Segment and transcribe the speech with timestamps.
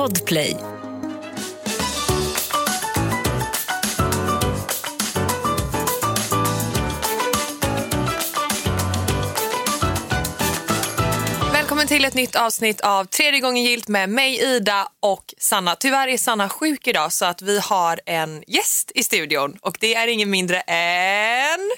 [0.00, 0.56] Podplay.
[11.52, 15.76] Välkommen till ett nytt avsnitt av Tredje gången gilt med mig Ida och Sanna.
[15.76, 19.94] Tyvärr är Sanna sjuk idag så att vi har en gäst i studion och det
[19.94, 21.70] är ingen mindre än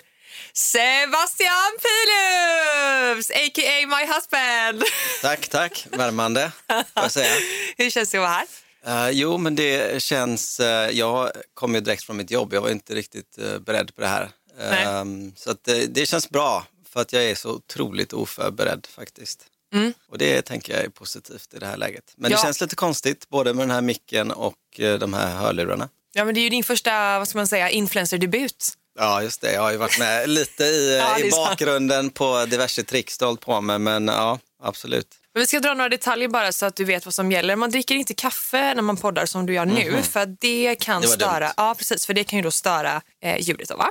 [0.55, 3.87] Sebastian Pilufs, a.k.a.
[3.87, 4.83] my husband.
[5.23, 5.87] Tack, tack.
[5.91, 7.33] Värmande, får jag säga.
[7.77, 9.09] Hur känns det att vara här?
[9.09, 10.61] Uh, jo, men det känns...
[10.61, 12.53] Uh, jag kom ju direkt från mitt jobb.
[12.53, 14.25] Jag var inte riktigt uh, beredd på det här.
[14.25, 15.05] Uh,
[15.37, 19.45] så att, det känns bra, för att jag är så otroligt oförberedd faktiskt.
[19.75, 19.93] Mm.
[20.09, 22.13] Och det tänker jag är positivt i det här läget.
[22.17, 22.37] Men ja.
[22.37, 25.89] det känns lite konstigt, både med den här micken och de här hörlurarna.
[26.13, 28.77] Ja, men det är ju din första, vad ska man säga, influencerdebut.
[28.99, 29.53] Ja, just det.
[29.53, 33.79] Jag har ju varit med lite i, ja, i bakgrunden på diverse tricks på mig,
[33.79, 35.09] men ja, absolut.
[35.35, 37.57] Men vi ska dra några detaljer bara så att du vet vad som gäller.
[37.57, 40.03] Man dricker inte kaffe när man poddar som du gör nu mm -hmm.
[40.03, 41.41] för det kan det störa.
[41.41, 41.53] Dumt.
[41.57, 43.69] Ja, precis, för det kan ju då störa eh, ljudet.
[43.69, 43.91] Då, va?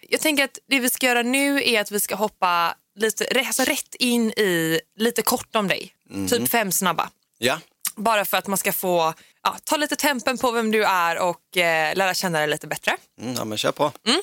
[0.00, 3.62] Jag tänker att det vi ska göra nu är att vi ska hoppa lite, alltså
[3.62, 5.94] rätt in i lite kort om dig.
[6.10, 6.30] Mm -hmm.
[6.30, 7.10] Typ fem snabba.
[7.38, 7.58] Ja.
[7.96, 11.56] Bara för att man ska få ja, ta lite tempen på vem du är och
[11.56, 12.96] eh, lära känna dig lite bättre.
[13.20, 13.92] Mm, ja, men kör på.
[14.06, 14.22] Mm.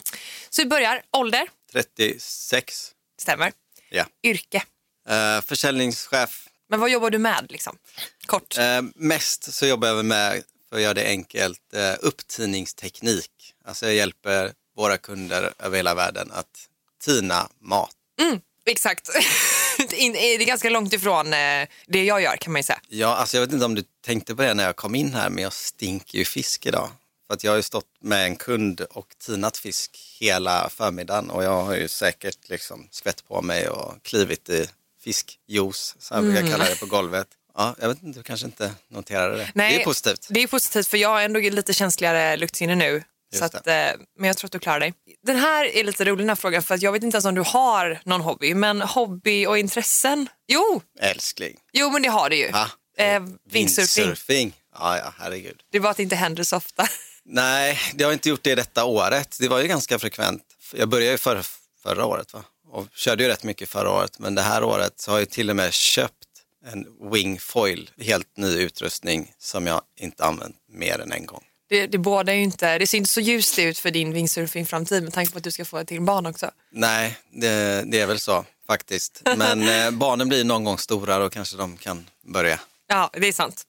[0.50, 1.02] Så vi börjar.
[1.12, 1.48] Ålder?
[1.72, 2.92] 36.
[3.22, 3.52] Stämmer.
[3.90, 4.06] Ja.
[4.24, 4.64] Yrke?
[5.10, 6.48] Uh, försäljningschef.
[6.70, 7.46] Men vad jobbar du med?
[7.50, 7.78] Liksom?
[8.26, 8.58] Kort.
[8.58, 13.54] Uh, mest så jobbar jag med, för att göra det enkelt, uh, upptiningsteknik.
[13.66, 16.68] Alltså jag hjälper våra kunder över hela världen att
[17.04, 17.96] tina mat.
[18.22, 19.10] Mm, exakt.
[20.14, 22.80] det är ganska långt ifrån eh, det jag gör kan man ju säga.
[22.90, 25.30] Ja, alltså jag vet inte om du tänkte på det när jag kom in här,
[25.30, 26.90] men jag stinker ju fisk idag.
[27.28, 31.44] För att jag har ju stått med en kund och tinat fisk hela förmiddagen och
[31.44, 34.68] jag har ju säkert liksom skvätt på mig och klivit i
[35.04, 36.34] fiskjuice, så här mm.
[36.34, 37.28] brukar jag kalla det på golvet.
[37.56, 39.52] Ja, jag vet inte, du kanske inte noterade det.
[39.54, 40.28] Nej, det är positivt.
[40.30, 43.04] Det är positivt för jag har ändå lite känsligare luktsinne nu
[43.34, 43.74] så att, eh,
[44.20, 44.94] men jag tror att du klarar dig.
[45.24, 47.36] Den här är lite rolig den här frågan för att jag vet inte ens om
[47.36, 48.54] du har någon hobby.
[48.54, 50.28] Men hobby och intressen?
[50.48, 50.82] Jo!
[51.00, 51.58] Älskling.
[51.74, 52.52] Jo men det har du ju.
[52.52, 52.70] Ha?
[52.98, 53.24] Eh.
[53.52, 54.54] Windsurfing.
[54.76, 55.62] Ja, ja, herregud.
[55.72, 56.88] Det är bara att det inte händer så ofta.
[57.26, 59.38] Nej, det har inte gjort det detta året.
[59.40, 60.44] Det var ju ganska frekvent.
[60.74, 61.42] Jag började ju för,
[61.84, 62.44] förra året va?
[62.74, 64.20] och körde ju rätt mycket förra året.
[64.20, 66.28] Men det här året så har jag till och med köpt
[66.66, 71.98] en wingfoil, helt ny utrustning som jag inte använt mer än en gång det, det,
[71.98, 75.44] båda inte, det ser inte så ljust ut för din windsurfing-framtid med tanke på att
[75.44, 76.52] du ska få ett till barn också.
[76.72, 79.22] Nej, det, det är väl så faktiskt.
[79.38, 82.60] Men eh, barnen blir någon gång stora och kanske de kan börja.
[82.88, 83.64] Ja, det är sant.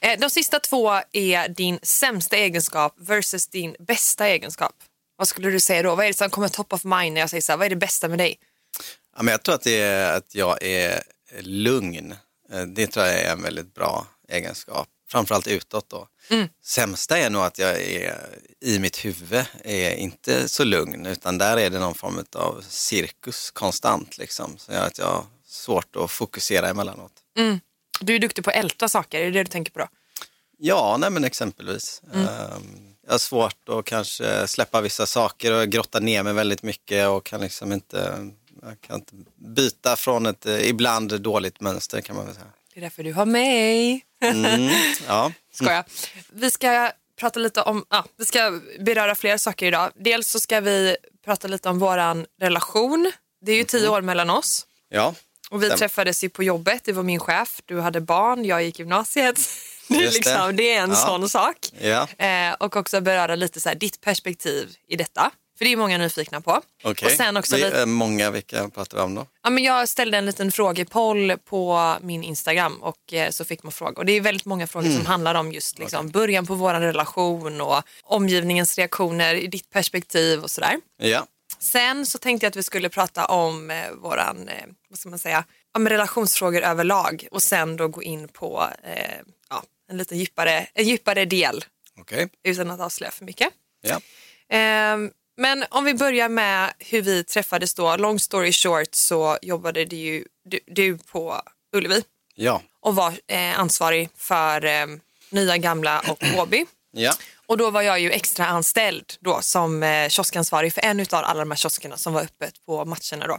[0.00, 4.74] Eh, de sista två är din sämsta egenskap versus din bästa egenskap.
[5.16, 5.94] Vad skulle du säga då?
[5.94, 7.70] Vad är det som kommer top of mind när jag säger så här, vad är
[7.70, 8.38] det bästa med dig?
[9.16, 11.02] Ja, men jag tror att det är att jag är
[11.40, 12.14] lugn.
[12.52, 16.08] Eh, det tror jag är en väldigt bra egenskap framförallt utåt då.
[16.30, 16.48] Mm.
[16.64, 21.56] Sämsta är nog att jag är i mitt huvud är inte så lugn utan där
[21.56, 24.58] är det någon form av cirkus konstant liksom.
[24.58, 27.12] Så att jag har svårt att fokusera emellanåt.
[27.38, 27.60] Mm.
[28.00, 29.88] Du är duktig på att älta saker, är det det du tänker på då?
[30.58, 32.02] Ja, nej men exempelvis.
[32.12, 32.26] Mm.
[32.26, 37.08] Um, jag har svårt att kanske släppa vissa saker och grotta ner mig väldigt mycket
[37.08, 38.30] och kan liksom inte,
[38.62, 42.46] jag kan inte byta från ett eh, ibland dåligt mönster kan man väl säga.
[42.74, 44.04] Det är därför du har mig.
[44.20, 44.70] Mm,
[45.06, 45.32] ja.
[45.56, 45.84] Skoja.
[46.28, 46.90] Vi ska
[47.20, 49.92] prata lite om, ja, vi ska beröra flera saker idag.
[49.94, 53.12] Dels så ska vi prata lite om våran relation.
[53.40, 53.92] Det är ju tio mm.
[53.92, 54.66] år mellan oss.
[54.88, 55.14] Ja.
[55.50, 58.78] Och vi träffades ju på jobbet, du var min chef, du hade barn, jag gick
[58.78, 59.40] gymnasiet.
[59.88, 60.96] Det är, liksom, det är en ja.
[60.96, 61.56] sån sak.
[61.80, 62.08] Ja.
[62.18, 65.30] Eh, och också beröra lite så här, ditt perspektiv i detta.
[65.58, 66.62] För det är många nyfikna på.
[66.84, 67.06] Okay.
[67.06, 69.26] Och sen också det är många, vilka pratar vi om då?
[69.42, 73.72] Ja, men jag ställde en liten frågepoll på min Instagram och eh, så fick man
[73.72, 73.98] frågor.
[73.98, 74.98] Och det är väldigt många frågor mm.
[74.98, 76.12] som handlar om just liksom, okay.
[76.12, 80.76] början på vår relation och omgivningens reaktioner i ditt perspektiv och sådär.
[80.96, 81.26] Ja.
[81.58, 85.18] Sen så tänkte jag att vi skulle prata om eh, våran, eh, vad ska man
[85.18, 85.44] säga,
[85.74, 89.16] om relationsfrågor överlag och sen då gå in på eh,
[89.50, 91.64] ja, en lite djupare, en djupare del.
[92.00, 92.28] Okay.
[92.44, 93.48] Utan att avslöja för mycket.
[93.80, 94.00] Ja.
[95.36, 97.96] Eh, men om vi börjar med hur vi träffades då.
[97.96, 101.42] Long story short så jobbade du, ju, du, du på
[101.72, 102.04] Ullevi.
[102.34, 102.62] Ja.
[102.80, 104.86] Och var eh, ansvarig för eh,
[105.30, 106.66] nya, gamla och Åby.
[106.92, 107.14] Ja.
[107.46, 111.40] Och då var jag ju extra anställd då som eh, kioskansvarig för en av alla
[111.40, 113.38] de här kioskerna som var öppet på matcherna då.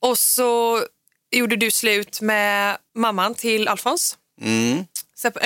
[0.00, 0.82] Och så
[1.30, 4.18] gjorde du slut med mamman till Alfons.
[4.40, 4.86] Mm.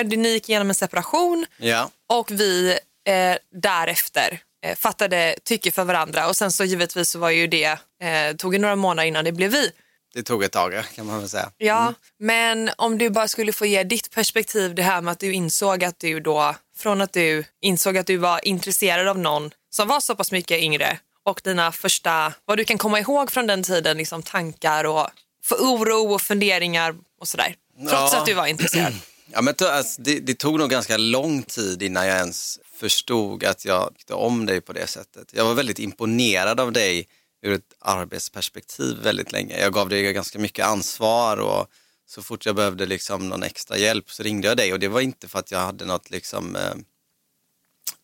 [0.05, 1.89] Ni gick igenom en separation ja.
[2.07, 4.37] och vi eh, därefter eh,
[4.75, 8.59] fattade tycke för varandra och sen så givetvis så var ju det, eh, tog det
[8.59, 9.71] några månader innan det blev vi.
[10.13, 11.51] det tog ett tag kan man väl säga.
[11.57, 11.93] Ja, mm.
[12.19, 15.83] men om du bara skulle få ge ditt perspektiv det här med att du insåg
[15.83, 19.99] att du då, från att du insåg att du var intresserad av någon som var
[19.99, 23.97] så pass mycket yngre och dina första, vad du kan komma ihåg från den tiden,
[23.97, 25.07] liksom tankar och
[25.43, 27.55] för oro och funderingar och sådär.
[27.89, 28.19] Trots ja.
[28.19, 28.93] att du var intresserad.
[29.33, 33.65] Ja, men alltså, det, det, tog nog ganska lång tid innan jag ens förstod att
[33.65, 35.33] jag tyckte om dig på det sättet.
[35.33, 37.07] Jag var väldigt imponerad av dig
[37.41, 39.59] ur ett arbetsperspektiv väldigt länge.
[39.59, 41.67] Jag gav dig ganska mycket ansvar och
[42.05, 45.01] så fort jag behövde liksom någon extra hjälp så ringde jag dig och det var
[45.01, 46.75] inte för att jag hade något liksom, eh,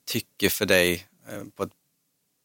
[0.06, 1.74] tycke för dig eh, på ett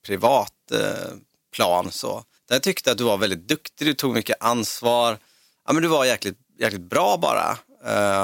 [0.06, 1.12] privat eh,
[1.54, 1.90] plan.
[1.90, 2.24] Så.
[2.48, 5.18] Jag tyckte att du var väldigt duktig, du tog mycket ansvar.
[5.66, 7.58] Ja, men du var jäkligt, jäkligt bra bara.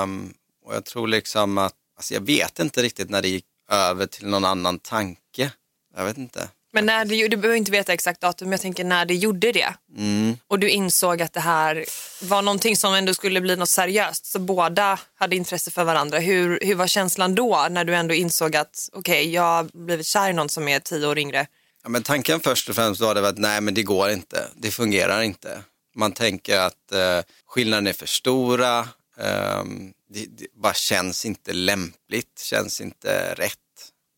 [0.02, 0.34] Um,
[0.64, 4.26] och jag tror liksom att, alltså jag vet inte riktigt när det gick över till
[4.26, 5.52] någon annan tanke.
[5.96, 6.48] Jag vet inte.
[6.72, 9.52] Men när det, du behöver inte veta exakt datum, men jag tänker när det gjorde
[9.52, 9.74] det.
[9.96, 10.36] Mm.
[10.48, 11.84] Och du insåg att det här
[12.22, 14.26] var någonting som ändå skulle bli något seriöst.
[14.26, 16.18] Så båda hade intresse för varandra.
[16.18, 20.06] Hur, hur var känslan då när du ändå insåg att okej, okay, jag har blivit
[20.06, 21.46] kär i någon som är tio år yngre?
[21.82, 24.48] Ja, men tanken först och främst var det att nej, men det går inte.
[24.56, 25.62] Det fungerar inte.
[25.94, 28.88] Man tänker att eh, skillnaden är för stora.
[29.18, 29.64] Eh,
[30.10, 33.58] det, det, bara känns inte lämpligt, känns inte rätt.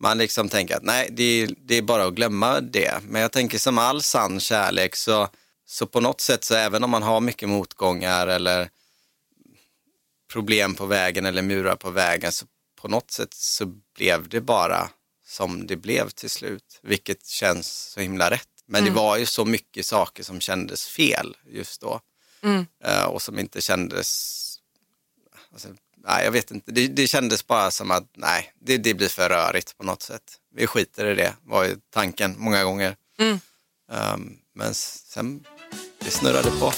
[0.01, 3.03] Man liksom tänker att nej, det, det är bara att glömma det.
[3.03, 5.29] Men jag tänker som all sann kärlek så,
[5.67, 8.71] så på något sätt så även om man har mycket motgångar eller
[10.33, 12.47] problem på vägen eller murar på vägen så
[12.81, 13.67] på något sätt så
[13.97, 14.91] blev det bara
[15.27, 18.49] som det blev till slut, vilket känns så himla rätt.
[18.67, 18.95] Men mm.
[18.95, 22.01] det var ju så mycket saker som kändes fel just då
[22.43, 22.67] mm.
[22.87, 24.09] uh, och som inte kändes,
[25.53, 29.09] alltså, nej jag vet inte, det, det kändes bara som att nej, det, det, blir
[29.09, 30.23] för rörigt på något sätt.
[30.55, 32.97] Vi skiter i det, var ju tanken många gånger.
[33.19, 33.41] Mm.
[33.93, 35.45] Um, men sen,
[35.99, 36.73] det snurrade på.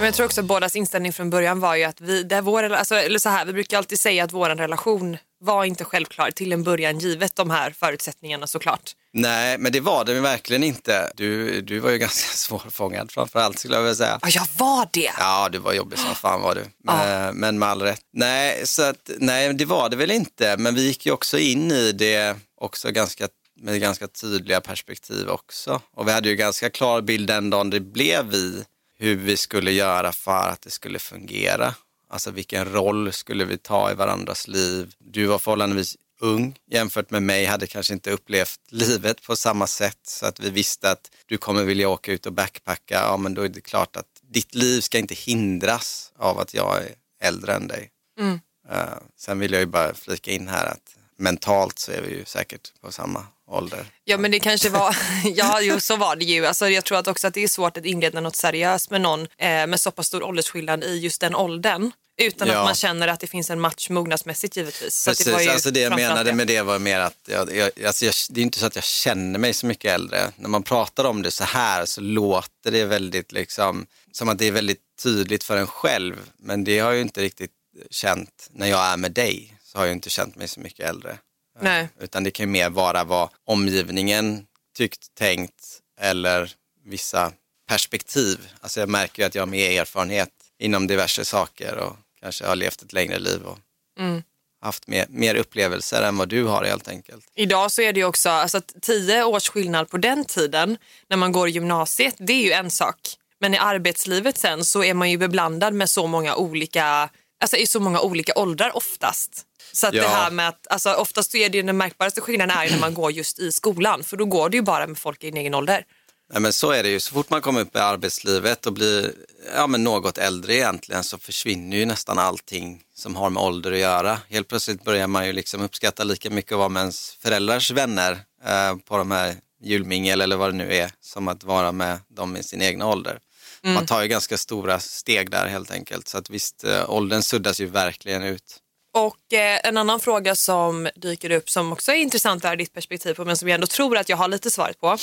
[0.00, 2.62] Men jag tror också att bådas inställning från början var ju att vi, det vår,
[2.62, 6.52] alltså, eller så här, vi brukar alltid säga att vår relation var inte självklar till
[6.52, 8.92] en början givet de här förutsättningarna såklart.
[9.12, 11.12] Nej, men det var det verkligen inte.
[11.14, 14.18] Du, du var ju ganska svårfångad framförallt skulle jag vilja säga.
[14.22, 15.12] Ja, jag var det.
[15.18, 16.64] Ja, du var jobbig som fan var du.
[16.84, 17.32] Men, ja.
[17.32, 18.00] men med all rätt.
[18.12, 20.56] Nej, så att, nej, det var det väl inte.
[20.56, 23.28] Men vi gick ju också in i det också ganska
[23.60, 25.80] med ganska tydliga perspektiv också.
[25.94, 28.64] Och vi hade ju ganska klar bild den dagen det blev vi
[28.98, 31.74] hur vi skulle göra för att det skulle fungera.
[32.08, 34.94] Alltså vilken roll skulle vi ta i varandras liv?
[34.98, 39.98] Du var förhållandevis ung jämfört med mig, hade kanske inte upplevt livet på samma sätt
[40.02, 42.94] så att vi visste att du kommer vilja åka ut och backpacka.
[42.94, 46.76] Ja, men då är det klart att ditt liv ska inte hindras av att jag
[46.76, 47.90] är äldre än dig.
[48.18, 48.40] Mm.
[48.72, 52.24] Uh, sen vill jag ju bara flika in här att mentalt så är vi ju
[52.24, 53.86] säkert på samma ålder.
[54.04, 56.46] Ja men det kanske var, ja jo så var det ju.
[56.46, 59.20] Alltså, jag tror att också att det är svårt att inleda något seriöst med någon
[59.20, 61.92] eh, med så pass stor åldersskillnad i just den åldern.
[62.20, 62.58] Utan ja.
[62.58, 65.04] att man känner att det finns en match mognadsmässigt givetvis.
[65.04, 66.36] Precis, det, alltså det jag menade det.
[66.36, 68.84] med det var mer att jag, jag, alltså jag, det är inte så att jag
[68.84, 70.32] känner mig så mycket äldre.
[70.36, 74.46] När man pratar om det så här så låter det väldigt liksom, som att det
[74.46, 76.16] är väldigt tydligt för en själv.
[76.38, 77.52] Men det har jag ju inte riktigt
[77.90, 79.56] känt när jag är med dig.
[79.64, 81.18] Så har jag inte känt mig så mycket äldre.
[81.60, 81.88] Nej.
[82.00, 84.46] Utan det kan ju mer vara vad omgivningen
[84.76, 86.52] tyckt, tänkt eller
[86.84, 87.32] vissa
[87.68, 88.48] perspektiv.
[88.60, 92.56] Alltså jag märker ju att jag har mer erfarenhet inom diverse saker och kanske har
[92.56, 93.58] levt ett längre liv och
[93.98, 94.22] mm.
[94.62, 97.26] haft mer, mer upplevelser än vad du har helt enkelt.
[97.34, 101.32] Idag så är det ju också alltså, tio års skillnad på den tiden när man
[101.32, 102.96] går gymnasiet, det är ju en sak.
[103.40, 107.10] Men i arbetslivet sen så är man ju beblandad med så många olika,
[107.40, 109.46] alltså i så många olika åldrar oftast.
[109.72, 110.02] Så att ja.
[110.02, 113.12] det här med att, alltså, oftast är det den märkbaraste skillnaden är när man går
[113.12, 114.04] just i skolan.
[114.04, 115.84] För då går det ju bara med folk i din egen ålder.
[116.32, 117.00] Nej, men så är det ju.
[117.00, 119.12] Så fort man kommer upp i arbetslivet och blir
[119.54, 123.78] ja, men något äldre egentligen så försvinner ju nästan allting som har med ålder att
[123.78, 124.18] göra.
[124.28, 128.12] Helt plötsligt börjar man ju liksom uppskatta lika mycket att vara med ens föräldrars vänner
[128.44, 132.36] eh, på de här julmingel eller vad det nu är som att vara med dem
[132.36, 133.18] i sin egna ålder.
[133.62, 133.74] Mm.
[133.74, 136.08] Man tar ju ganska stora steg där helt enkelt.
[136.08, 138.56] Så att visst, eh, åldern suddas ju verkligen ut.
[138.92, 143.14] Och eh, en annan fråga som dyker upp som också är intressant ur ditt perspektiv
[143.14, 144.96] på men som jag ändå tror att jag har lite svaret på.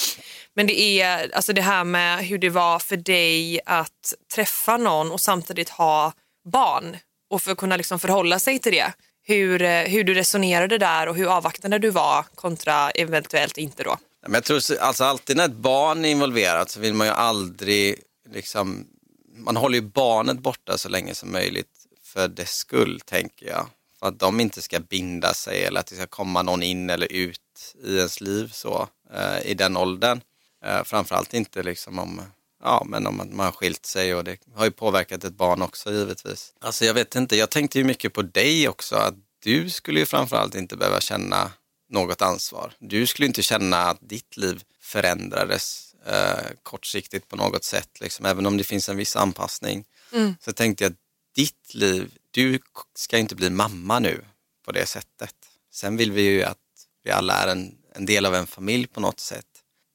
[0.53, 5.12] Men det är alltså det här med hur det var för dig att träffa någon
[5.12, 6.13] och samtidigt ha
[6.51, 6.98] barn
[7.29, 8.94] och för att kunna liksom förhålla sig till det.
[9.24, 13.98] Hur, eh, hur du resonerade där och hur avvaktande du var kontra eventuellt inte då.
[14.22, 18.00] Men jag tror alltså alltid när ett barn är involverat så vill man ju aldrig
[18.34, 18.88] liksom,
[19.36, 21.67] man håller ju barnet borta så länge som möjligt
[22.03, 23.67] för dess skull tänker jag
[23.99, 27.11] för att de inte ska binda sig eller att det ska komma någon in eller
[27.11, 30.21] ut i ens liv så eh, i den åldern.
[30.65, 32.21] Eh, framförallt inte liksom om,
[32.63, 35.91] ja, men om man har skilt sig och det har ju påverkat ett barn också
[35.91, 36.53] givetvis.
[36.61, 40.05] Alltså jag vet inte, jag tänkte ju mycket på dig också, att du skulle ju
[40.05, 41.51] framförallt inte behöva känna
[41.89, 42.73] något ansvar.
[42.79, 48.45] Du skulle inte känna att ditt liv förändrades eh, kortsiktigt på något sätt, liksom, även
[48.45, 49.85] om det finns en viss anpassning.
[50.13, 50.35] Mm.
[50.39, 50.97] Så tänkte jag att
[51.35, 52.60] ditt liv, du
[52.96, 54.25] ska inte bli mamma nu
[54.65, 55.36] på det sättet.
[55.72, 56.58] Sen vill vi ju att
[57.03, 59.46] vi alla är en, en del av en familj på något sätt.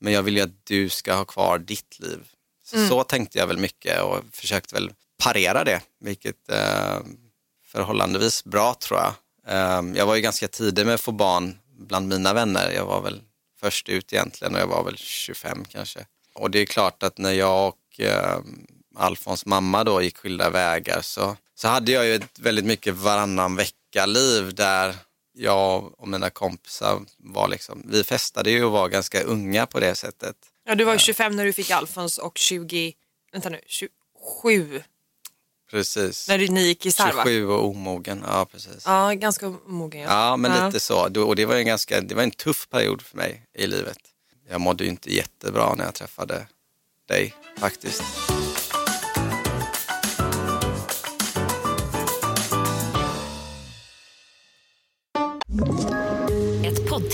[0.00, 2.20] Men jag vill ju att du ska ha kvar ditt liv.
[2.64, 2.88] Så, mm.
[2.88, 6.98] så tänkte jag väl mycket och försökte väl parera det, vilket eh,
[7.66, 9.14] förhållandevis bra tror jag.
[9.46, 12.70] Eh, jag var ju ganska tidig med att få barn bland mina vänner.
[12.70, 13.20] Jag var väl
[13.60, 16.06] först ut egentligen och jag var väl 25 kanske.
[16.34, 18.40] Och det är klart att när jag och eh,
[18.96, 23.56] Alfons mamma då gick skilda vägar så, så hade jag ju ett väldigt mycket varannan
[23.56, 24.94] vecka-liv där
[25.34, 29.94] jag och mina kompisar var liksom, vi festade ju och var ganska unga på det
[29.94, 30.36] sättet.
[30.64, 32.94] Ja, du var 25 när du fick Alfons och 20,
[33.32, 34.82] vänta nu, 27
[35.72, 36.28] Precis.
[36.28, 38.82] När ni gick isär 27 och omogen, ja precis.
[38.86, 40.00] Ja, ganska omogen.
[40.00, 40.66] Ja, ja men ja.
[40.66, 41.24] lite så.
[41.24, 43.98] Och det var, en ganska, det var en tuff period för mig i livet.
[44.48, 46.46] Jag mådde ju inte jättebra när jag träffade
[47.08, 48.31] dig faktiskt.
[55.60, 56.01] Ett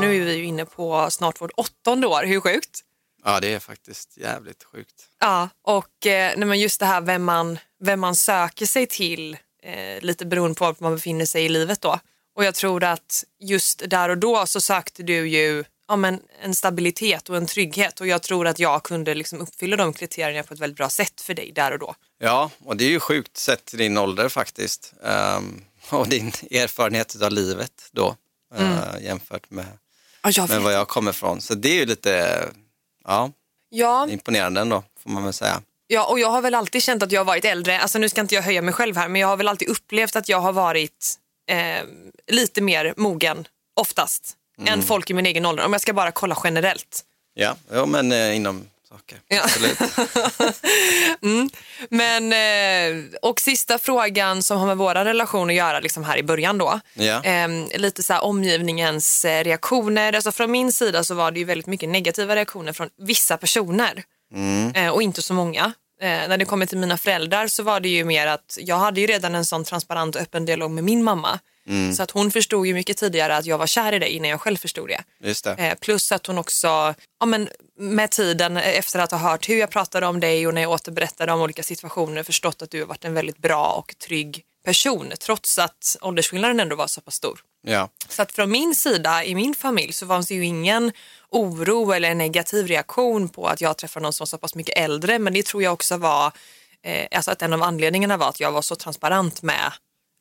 [0.00, 2.80] Nu är vi ju inne på snart vårt åttonde år, hur sjukt?
[3.24, 4.94] Ja, det är faktiskt jävligt sjukt.
[5.20, 10.26] Ja, och eh, just det här vem man, vem man söker sig till, eh, lite
[10.26, 12.00] beroende på var man befinner sig i livet då.
[12.36, 16.54] Och jag tror att just där och då så sökte du ju ja, men en
[16.54, 20.54] stabilitet och en trygghet och jag tror att jag kunde liksom uppfylla de kriterierna på
[20.54, 21.94] ett väldigt bra sätt för dig där och då.
[22.18, 27.22] Ja, och det är ju sjukt sett till din ålder faktiskt um, och din erfarenhet
[27.22, 28.16] av livet då
[28.54, 28.72] mm.
[28.72, 29.66] uh, jämfört med,
[30.22, 31.40] ja, med var jag kommer ifrån.
[31.40, 32.44] Så det är ju lite
[33.04, 33.30] Ja,
[33.70, 34.08] ja.
[34.10, 35.62] imponerande ändå får man väl säga.
[35.86, 37.80] Ja, och jag har väl alltid känt att jag har varit äldre.
[37.80, 40.16] Alltså nu ska inte jag höja mig själv här, men jag har väl alltid upplevt
[40.16, 41.14] att jag har varit
[41.50, 41.84] eh,
[42.26, 43.46] lite mer mogen,
[43.80, 44.72] oftast, mm.
[44.72, 45.64] än folk i min egen ålder.
[45.64, 47.04] Om jag ska bara kolla generellt.
[47.34, 49.20] Ja, ja men eh, inom saker.
[49.28, 49.42] Ja.
[49.44, 49.78] Absolut.
[51.22, 51.50] mm.
[51.90, 56.22] Men, eh, och sista frågan som har med vår relation att göra liksom här i
[56.22, 56.80] början då.
[56.94, 57.24] Ja.
[57.24, 60.12] Eh, lite så här omgivningens eh, reaktioner.
[60.12, 64.02] Alltså från min sida så var det ju väldigt mycket negativa reaktioner från vissa personer
[64.34, 64.92] mm.
[64.92, 65.72] och inte så många.
[66.00, 69.06] när det kommer till mina föräldrar så var det ju mer att jag hade ju
[69.06, 71.38] redan en sån transparent och öppen dialog med min mamma.
[71.68, 71.94] Mm.
[71.94, 74.40] Så att hon förstod ju mycket tidigare att jag var kär i dig innan jag
[74.40, 75.02] själv förstod det.
[75.42, 75.46] Det.
[75.58, 76.66] Eh, plus att hon också,
[77.20, 77.48] ja, men
[77.78, 81.32] med tiden efter att ha hört hur jag pratade om dig och när jag återberättade
[81.32, 85.58] om olika situationer förstått att du har varit en väldigt bra och trygg person trots
[85.58, 87.40] att åldersskillnaden ändå var så pass stor.
[87.62, 87.88] Ja.
[88.08, 90.92] Så att från min sida, i min familj, så fanns det ju ingen
[91.30, 95.18] oro eller negativ reaktion på att jag träffade någon som var så pass mycket äldre.
[95.18, 96.32] Men det tror jag också var,
[96.82, 99.72] eh, alltså att en av anledningarna var att jag var så transparent med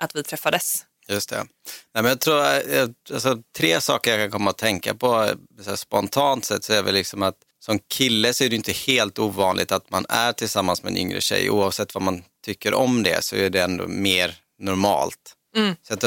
[0.01, 0.85] att vi träffades.
[1.09, 1.35] Just det.
[1.93, 5.29] Nej, men jag tror, eh, alltså, tre saker jag kan komma att tänka på
[5.75, 9.71] spontant sett så är väl liksom att som kille så är det inte helt ovanligt
[9.71, 11.49] att man är tillsammans med en yngre tjej.
[11.49, 15.35] Oavsett vad man tycker om det så är det ändå mer normalt.
[15.55, 15.75] Mm.
[15.87, 16.03] Så att,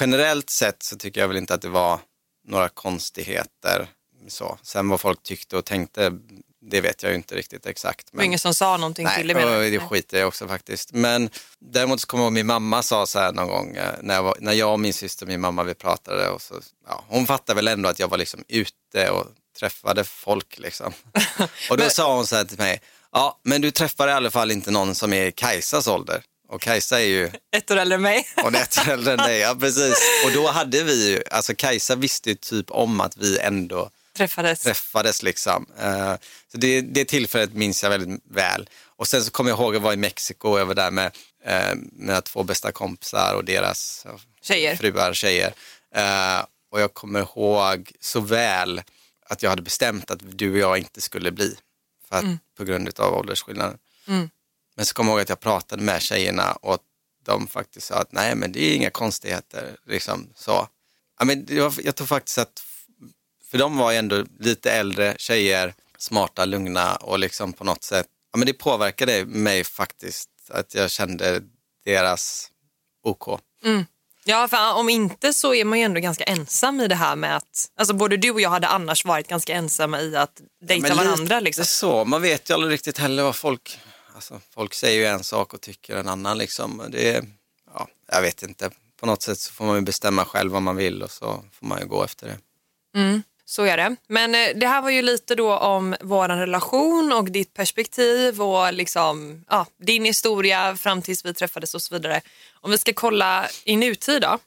[0.00, 2.00] generellt sett så tycker jag väl inte att det var
[2.48, 3.88] några konstigheter.
[4.28, 4.58] Så.
[4.62, 6.18] Sen vad folk tyckte och tänkte
[6.70, 8.08] det vet jag ju inte riktigt exakt.
[8.12, 8.16] Men...
[8.16, 9.44] Det var ingen som sa någonting Nej, till dig?
[9.44, 10.92] Nej, det skiter jag också faktiskt.
[10.92, 14.14] Men däremot så kommer jag ihåg min mamma sa så här någon gång eh, när
[14.14, 16.54] jag, var, när jag och min syster och min mamma vi pratade och så,
[16.88, 19.26] ja, hon fattade väl ändå att jag var liksom ute och
[19.58, 20.92] träffade folk liksom.
[21.70, 21.90] Och då men...
[21.90, 22.80] sa hon så här till mig,
[23.12, 26.22] ja men du träffar i alla fall inte någon som är Kajsas ålder.
[26.48, 27.30] Och Kajsa är ju...
[27.56, 28.26] Ett år äldre än mig.
[28.44, 29.96] Och ett år äldre än dig, ja precis.
[30.26, 34.60] Och då hade vi ju, alltså Kajsa visste ju typ om att vi ändå träffades.
[34.60, 35.66] träffades liksom.
[35.80, 36.14] Uh,
[36.52, 38.68] så det, det tillfället minns jag väldigt väl.
[38.84, 41.16] Och sen så kommer jag ihåg att vara i Mexiko och jag var där med
[41.48, 44.06] uh, mina två bästa kompisar och deras
[44.42, 44.76] tjejer.
[44.76, 45.54] fruar, tjejer.
[45.96, 48.82] Uh, och jag kommer ihåg så väl
[49.26, 51.56] att jag hade bestämt att du och jag inte skulle bli
[52.08, 52.38] för att, mm.
[52.56, 53.78] på grund av åldersskillnaden.
[54.08, 54.30] Mm.
[54.76, 56.78] Men så kommer jag ihåg att jag pratade med tjejerna och
[57.24, 59.76] de faktiskt sa att nej men det är inga konstigheter.
[59.86, 60.68] Liksom, så.
[61.18, 62.62] Ja, men jag, jag tror faktiskt att
[63.52, 68.06] För de var ju ändå lite äldre tjejer, smarta, lugna och liksom på något sätt,
[68.32, 71.42] ja men det påverkade mig faktiskt att jag kände
[71.84, 72.50] deras
[73.02, 73.40] OK.
[73.64, 73.84] Mm.
[74.24, 77.36] Ja, för om inte så är man ju ändå ganska ensam i det här med
[77.36, 80.94] att, alltså både du och jag hade annars varit ganska ensamma i att dejta ja,
[80.94, 81.40] varandra.
[81.40, 81.64] Liksom.
[81.64, 83.78] så, man vet ju aldrig riktigt heller vad folk,
[84.14, 86.82] alltså folk säger ju en sak och tycker en annan liksom.
[86.88, 87.24] Det,
[87.74, 90.76] ja, jag vet inte, på något sätt så får man ju bestämma själv vad man
[90.76, 92.38] vill och så får man ju gå efter det.
[93.00, 93.22] Mm.
[93.52, 93.96] Så är det.
[94.08, 98.72] Men eh, det här var ju lite då om vår relation och ditt perspektiv och
[98.72, 102.20] liksom, ja, din historia fram tills vi träffades och så vidare.
[102.60, 104.38] Om vi ska kolla i nutid då.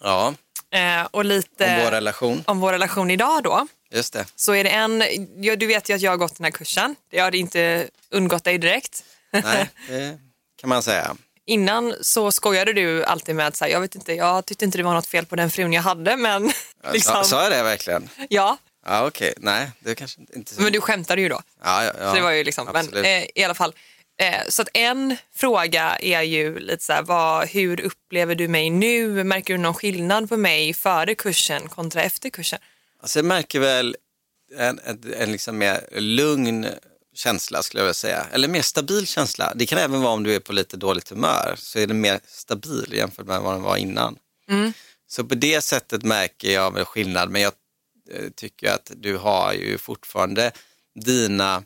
[0.00, 0.34] Ja.
[0.70, 2.44] Eh, och lite om vår relation.
[2.46, 3.66] Om vår relation idag då.
[3.90, 4.26] Just det.
[4.36, 5.04] Så är det en,
[5.36, 6.96] ja, du vet ju att jag har gått den här kursen.
[7.10, 9.04] Det har inte undgått dig direkt.
[9.30, 10.18] Nej, det
[10.60, 11.16] kan man säga.
[11.46, 14.78] Innan så skojade du alltid med att så här, jag vet inte, jag tyckte inte
[14.78, 16.52] det var något fel på den frun jag hade men...
[16.92, 17.24] Liksom...
[17.24, 18.08] Sa jag det verkligen?
[18.28, 18.58] Ja.
[18.86, 19.44] Ja okej, okay.
[19.44, 20.62] nej det kanske inte så.
[20.62, 21.40] Men du skämtade ju då.
[21.62, 22.08] Ja, ja, ja.
[22.08, 23.74] Så det var ju liksom, men eh, i alla fall.
[24.20, 28.70] Eh, så att en fråga är ju lite så här, vad, hur upplever du mig
[28.70, 29.24] nu?
[29.24, 32.58] Märker du någon skillnad på mig före kursen kontra efter kursen?
[33.00, 33.96] Alltså jag märker väl
[34.58, 36.66] en, en, en liksom mer lugn
[37.14, 38.26] känsla skulle jag vilja säga.
[38.32, 39.52] Eller mer stabil känsla.
[39.54, 42.20] Det kan även vara om du är på lite dåligt humör så är det mer
[42.26, 44.16] stabil jämfört med vad den var innan.
[44.48, 44.72] Mm.
[45.06, 47.52] Så på det sättet märker jag väl skillnad men jag
[48.10, 50.52] eh, tycker att du har ju fortfarande
[50.94, 51.62] dina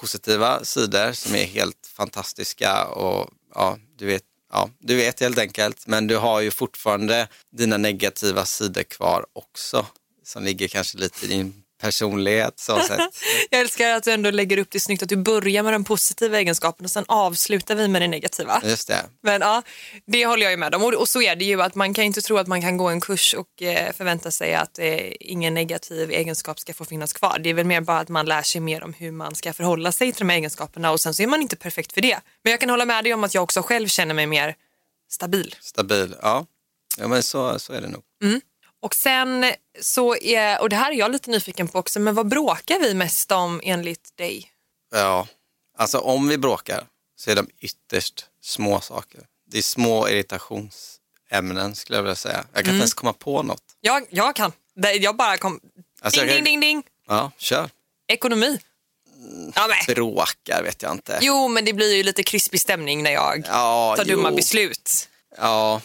[0.00, 5.86] positiva sidor som är helt fantastiska och ja, du vet, ja, du vet helt enkelt.
[5.86, 9.86] Men du har ju fortfarande dina negativa sidor kvar också
[10.24, 13.00] som ligger kanske lite i din personlighet så sätt.
[13.50, 16.38] Jag älskar att du ändå lägger upp det snyggt att du börjar med den positiva
[16.38, 18.60] egenskapen och sen avslutar vi med det negativa.
[18.64, 19.04] Just det.
[19.22, 19.62] Men ja,
[20.06, 22.04] det håller jag ju med om och, och så är det ju att man kan
[22.04, 25.54] inte tro att man kan gå en kurs och eh, förvänta sig att eh, ingen
[25.54, 27.38] negativ egenskap ska få finnas kvar.
[27.38, 29.92] Det är väl mer bara att man lär sig mer om hur man ska förhålla
[29.92, 32.20] sig till de här egenskaperna och sen så är man inte perfekt för det.
[32.42, 34.54] Men jag kan hålla med dig om att jag också själv känner mig mer
[35.10, 35.54] stabil.
[35.60, 36.46] Stabil, ja.
[36.98, 38.02] Ja men så, så är det nog.
[38.22, 38.40] Mm.
[38.86, 42.28] Och sen så är, och det här är jag lite nyfiken på också, men vad
[42.28, 44.50] bråkar vi mest om enligt dig?
[44.92, 45.26] Ja,
[45.78, 49.20] alltså om vi bråkar så är de ytterst små saker.
[49.50, 52.44] Det är små irritationsämnen skulle jag vilja säga.
[52.52, 52.74] Jag kan mm.
[52.74, 53.62] inte ens komma på något.
[53.80, 54.52] Jag, jag kan.
[55.00, 55.60] Jag bara kom...
[56.00, 56.82] Alltså, ding, ding, ding, ding.
[57.08, 57.70] Ja, kör.
[58.08, 58.60] Ekonomi.
[59.54, 59.94] Ja, men.
[59.94, 61.18] Bråkar vet jag inte.
[61.22, 64.16] Jo, men det blir ju lite krispig stämning när jag ja, tar jo.
[64.16, 65.08] dumma beslut.
[65.36, 65.80] Ja,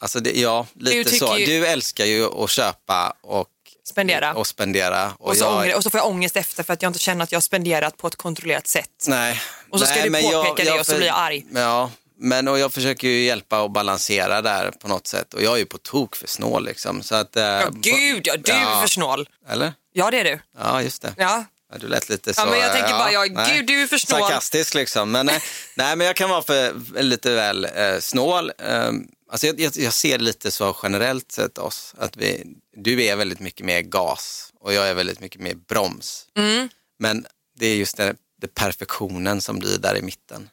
[0.00, 1.38] Alltså det, ja, lite du så.
[1.38, 1.46] Ju...
[1.46, 3.48] Du älskar ju att köpa och
[3.84, 4.34] spendera.
[4.34, 5.12] Och, spendera.
[5.18, 5.56] Och, och, så jag...
[5.56, 7.42] ångre, och så får jag ångest efter för att jag inte känner att jag har
[7.42, 9.04] spenderat på ett kontrollerat sätt.
[9.06, 9.40] Nej.
[9.70, 11.46] Och så ska Nej, du påpeka jag, det jag och så blir jag arg.
[11.54, 15.34] Ja, men och jag försöker ju hjälpa och balansera där på något sätt.
[15.34, 17.02] Och jag är ju på tok för snål liksom.
[17.02, 18.76] Så att, eh, ja, gud, ja, du ja.
[18.76, 19.28] är för snål.
[19.48, 19.72] Eller?
[19.92, 20.40] Ja, det är du.
[20.58, 21.14] Ja, just det.
[21.16, 21.44] Ja.
[21.72, 22.40] Ja, du lät lite så.
[22.40, 23.56] Ja, men jag tänker bara, ja, nej.
[23.56, 24.20] gud du är för snål.
[24.20, 25.10] Sarkastisk liksom.
[25.10, 25.40] Men, nej,
[25.74, 28.52] nej, men jag kan vara för, lite väl eh, snål.
[28.58, 32.44] Um, Alltså jag, jag, jag, ser lite så generellt sett oss, att vi,
[32.76, 36.26] du är väldigt mycket mer gas och jag är väldigt mycket mer broms.
[36.36, 36.68] Mm.
[36.98, 37.26] Men
[37.58, 40.48] det är just det, det, perfektionen som blir där i mitten.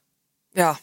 [0.54, 0.78] Ja,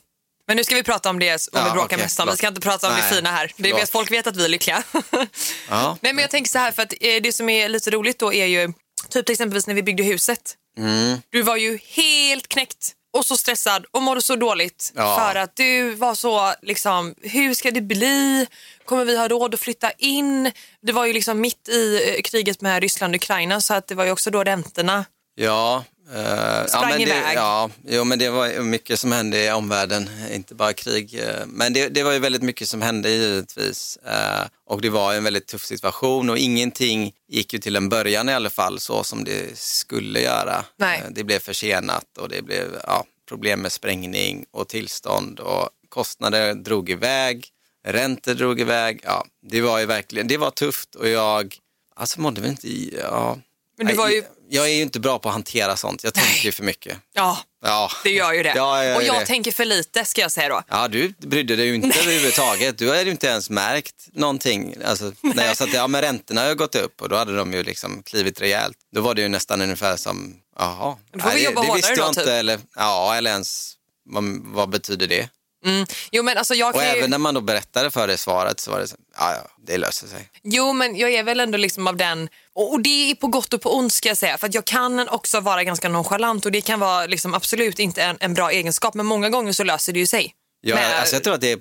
[0.46, 2.28] men nu ska vi prata om det om ja, vi bråkar okay, mest om.
[2.30, 3.52] Vi ska inte prata om Nej, det fina här.
[3.56, 4.82] Det vet, folk vet att vi är lyckliga.
[5.68, 5.98] ja.
[6.00, 8.32] Nej, men jag tänker så här, för att eh, det som är lite roligt då
[8.32, 8.72] är ju,
[9.08, 10.54] typ exempelvis när vi byggde huset.
[10.78, 11.18] Mm.
[11.30, 15.16] Du var ju helt knäckt och så stressad och mådde så dåligt ja.
[15.18, 18.46] för att du var så liksom, hur ska det bli?
[18.84, 20.52] Kommer vi ha råd att flytta in?
[20.80, 23.94] Det var ju liksom mitt i eh, kriget med Ryssland och Ukraina så att det
[23.94, 25.04] var ju också då räntorna
[25.40, 27.22] Ja, Uh, Sprang ja, men iväg.
[27.22, 31.14] Det, ja, jo, men det var mycket som hände i omvärlden, inte bara krig.
[31.14, 33.98] Eh, men det, det var ju väldigt mycket som hände givetvis.
[34.06, 38.28] Uh, och det var en väldigt tuff situation och ingenting gick ju till en början
[38.28, 40.64] i alla fall så som det skulle göra.
[40.76, 41.00] Nej.
[41.00, 46.54] Uh, det blev försenat och det blev ja, problem med sprängning och tillstånd och kostnader
[46.54, 47.48] drog iväg,
[47.86, 49.00] räntor drog iväg.
[49.04, 51.56] Ja, det var ju verkligen, det var tufft och jag,
[51.96, 53.38] alltså mådde vi inte ja.
[53.78, 56.04] Men du var ju jag är ju inte bra på att hantera sånt.
[56.04, 56.98] Jag tänker ju för mycket.
[57.14, 57.90] Ja, ja.
[58.04, 58.52] det gör ju det.
[58.56, 59.26] Ja, jag och jag det.
[59.26, 60.62] tänker för lite ska jag säga då.
[60.68, 62.78] Ja, du brydde dig ju inte överhuvudtaget.
[62.78, 64.74] Du hade ju inte ens märkt någonting.
[64.84, 67.52] Alltså, när jag sa att ja, men räntorna har gått upp och då hade de
[67.52, 68.76] ju liksom klivit rejält.
[68.92, 70.96] Då var det ju nästan ungefär som, jaha.
[71.12, 72.20] Då får vi jobba det, det visste jag då, inte.
[72.20, 72.28] Typ.
[72.28, 73.72] Eller, ja, eller ens,
[74.04, 75.28] vad, vad betyder det?
[75.64, 75.86] Mm.
[76.12, 76.88] Jo, men alltså jag och ju...
[76.88, 79.78] även när man då berättade för det svaret så var det så, ja, ja, det
[79.78, 80.28] löser sig.
[80.42, 83.62] Jo, men jag är väl ändå liksom av den, och det är på gott och
[83.62, 86.60] på ont ska jag säga, för att jag kan också vara ganska nonchalant och det
[86.60, 89.98] kan vara liksom absolut inte en, en bra egenskap, men många gånger så löser det
[89.98, 90.34] ju sig.
[90.60, 90.98] Ja, med...
[90.98, 91.58] alltså jag tror att det är,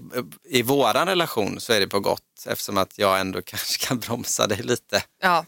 [0.50, 4.48] i våran relation så är det på gott eftersom att jag ändå kanske kan bromsa
[4.48, 5.04] dig lite.
[5.22, 5.46] Ja.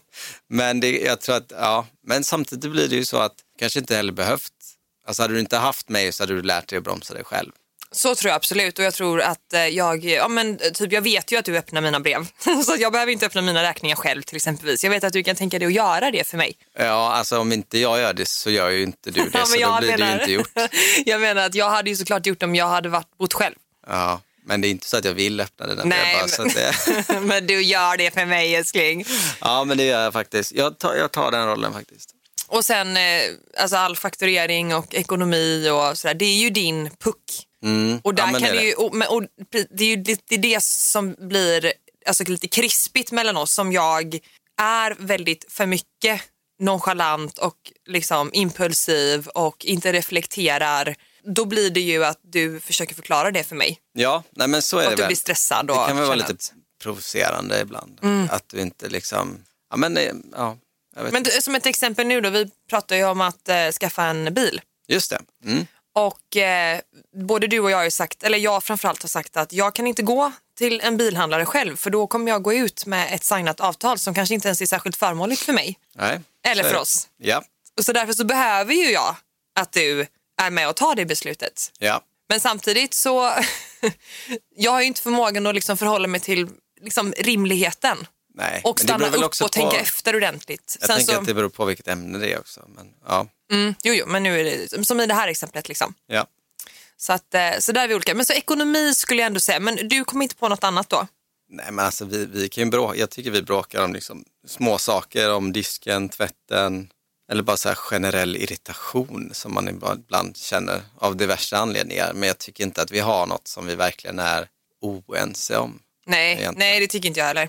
[0.48, 3.96] Men det, jag tror att, ja, men samtidigt blir det ju så att kanske inte
[3.96, 4.52] heller behövt,
[5.06, 7.52] alltså hade du inte haft mig så hade du lärt dig att bromsa dig själv.
[7.92, 11.32] Så tror jag absolut och jag tror att eh, jag, ja men typ jag vet
[11.32, 12.26] ju att du öppnar mina brev.
[12.64, 14.84] så jag behöver inte öppna mina räkningar själv till exempelvis.
[14.84, 16.56] Jag vet att du kan tänka dig att göra det för mig.
[16.78, 19.60] Ja, alltså om inte jag gör det så gör ju inte du det ja, så
[19.60, 20.70] då blir menar, det ju inte gjort.
[21.06, 23.54] jag menar att jag hade ju såklart gjort det om jag hade varit, bott själv.
[23.86, 26.54] Ja, men det är inte så att jag vill öppna den Nej, bara, men...
[26.54, 27.20] Det...
[27.20, 29.04] men du gör det för mig älskling.
[29.40, 30.52] Ja, men det gör jag faktiskt.
[30.52, 32.10] Jag tar, jag tar den rollen faktiskt.
[32.46, 33.22] Och sen eh,
[33.58, 37.46] alltså all fakturering och ekonomi och sådär, det är ju din puck.
[37.64, 38.00] Mm.
[38.04, 39.24] Och, där ja, kan det, ju, och, och,
[39.70, 41.72] det är ju det, det, är det som blir
[42.06, 44.18] alltså, lite krispigt mellan oss som jag
[44.60, 46.22] är väldigt för mycket
[46.60, 50.96] nonchalant och liksom impulsiv och inte reflekterar.
[51.22, 53.78] Då blir det ju att du försöker förklara det för mig.
[53.92, 55.66] Ja, nej men så är och det att du blir stressad.
[55.66, 56.34] Det kan väl vara lite
[56.82, 57.98] provocerande ibland.
[58.02, 58.28] Mm.
[58.30, 59.98] Att du inte liksom, ja men
[60.36, 60.56] ja.
[61.10, 64.60] Men som ett exempel nu då, vi pratar ju om att äh, skaffa en bil.
[64.88, 65.20] Just det.
[65.44, 65.66] Mm.
[65.92, 66.80] Och eh,
[67.16, 70.02] både du och jag har sagt, eller jag framförallt har sagt att jag kan inte
[70.02, 73.98] gå till en bilhandlare själv för då kommer jag gå ut med ett signat avtal
[73.98, 75.78] som kanske inte ens är särskilt förmånligt för mig.
[75.94, 77.08] Nej, eller för oss.
[77.16, 77.42] Ja.
[77.76, 79.16] Och så därför så behöver ju jag
[79.60, 80.06] att du
[80.42, 81.72] är med och tar det beslutet.
[81.78, 82.02] Ja.
[82.28, 83.32] Men samtidigt så,
[84.56, 86.48] jag har ju inte förmågan att liksom förhålla mig till
[86.80, 88.06] liksom rimligheten.
[88.40, 89.48] Nej, och stanna upp och på...
[89.48, 90.76] tänka efter ordentligt.
[90.80, 91.20] Jag Sen tänker så...
[91.20, 92.60] att det beror på vilket ämne det är också.
[92.68, 93.26] Men, ja.
[93.52, 95.68] Mm, jo, jo, men nu är det som i det här exemplet.
[95.68, 95.94] Liksom.
[96.06, 96.26] Ja.
[96.96, 98.14] Så, att, eh, så där är vi olika.
[98.14, 99.60] Men så ekonomi skulle jag ändå säga.
[99.60, 101.06] Men du kommer inte på något annat då?
[101.48, 102.98] Nej, men alltså vi, vi kan bråka.
[102.98, 106.90] Jag tycker vi bråkar om liksom små saker, om disken, tvätten
[107.30, 112.12] eller bara så här generell irritation som man ibland känner av diverse anledningar.
[112.14, 114.48] Men jag tycker inte att vi har något som vi verkligen är
[114.80, 115.78] oense om.
[116.06, 117.48] Nej, nej det tycker inte jag heller.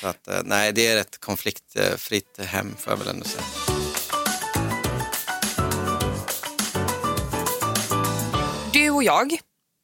[0.00, 3.44] Så att, eh, nej, det är ett konfliktfritt hem får jag väl ändå säga.
[8.72, 9.38] Du och jag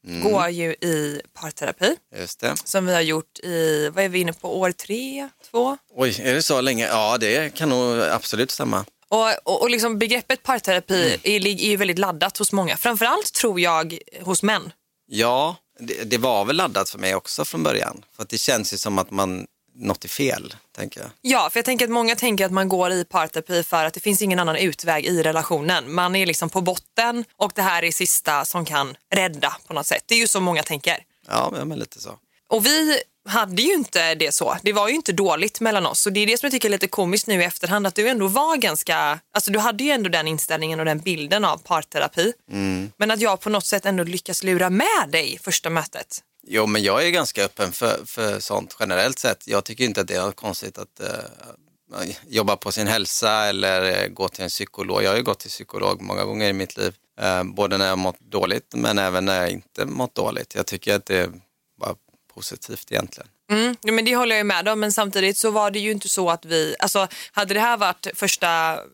[0.07, 0.23] mm.
[0.23, 1.97] går ju i parterapi.
[2.17, 2.57] Just det.
[2.65, 5.79] Som vi har gjort i, vad är vi inne på, år tre, två?
[5.95, 6.87] Oj, är det så länge?
[6.87, 8.85] Ja, det kan nog absolut stämma.
[9.09, 11.21] Och, och, och liksom begreppet parterapi mm.
[11.23, 12.77] är, är ju väldigt laddat hos många.
[12.77, 14.73] Framförallt tror jag hos män.
[15.07, 18.05] Ja, det, det, var väl laddat för mig också från början.
[18.17, 19.47] För det känns ju som att man
[19.81, 21.11] något är fel, tänker jag.
[21.21, 24.01] Ja, för jag tänker att många tänker att man går i parterapi för att det
[24.01, 25.95] finns ingen annan utväg i relationen.
[25.95, 29.87] Man är liksom på botten och det här är sista som kan rädda på något
[29.87, 30.03] sätt.
[30.07, 30.99] Det är ju så många tänker.
[31.27, 32.19] Ja, men lite så.
[32.49, 34.57] Och vi hade ju inte det så.
[34.63, 36.07] Det var ju inte dåligt mellan oss.
[36.07, 38.09] Och det är det som jag tycker är lite komiskt nu i efterhand att du
[38.09, 42.33] ändå var ganska, alltså du hade ju ändå den inställningen och den bilden av parterapi.
[42.51, 42.93] Mm.
[42.97, 46.23] Men att jag på något sätt ändå lyckas lura med dig första mötet.
[46.53, 49.49] Jo, men jag är ganska öppen för, för sånt generellt sett.
[49.49, 54.09] Jag tycker inte att det är konstigt att uh, jobba på sin hälsa eller uh,
[54.09, 55.03] gå till en psykolog.
[55.03, 57.99] Jag har ju gått till psykolog många gånger i mitt liv, uh, både när jag
[57.99, 60.55] mått dåligt men även när jag inte mått dåligt.
[60.55, 61.33] Jag tycker att det är
[61.81, 61.95] bara
[62.35, 63.29] positivt egentligen.
[63.51, 66.31] Mm, men det håller jag med om, men samtidigt så var det ju inte så
[66.31, 68.49] att vi, alltså hade det här varit första,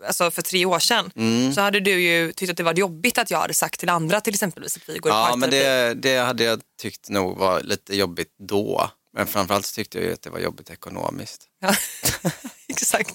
[0.07, 1.53] alltså för tre år sedan mm.
[1.53, 4.21] så hade du ju tyckt att det var jobbigt att jag hade sagt till andra
[4.21, 7.97] till exempelvis att vi går Ja, men det, det hade jag tyckt nog var lite
[7.97, 8.91] jobbigt då.
[9.17, 11.43] Men framförallt tyckte jag att det var jobbigt ekonomiskt.
[11.61, 11.75] Ja,
[12.69, 13.15] exakt.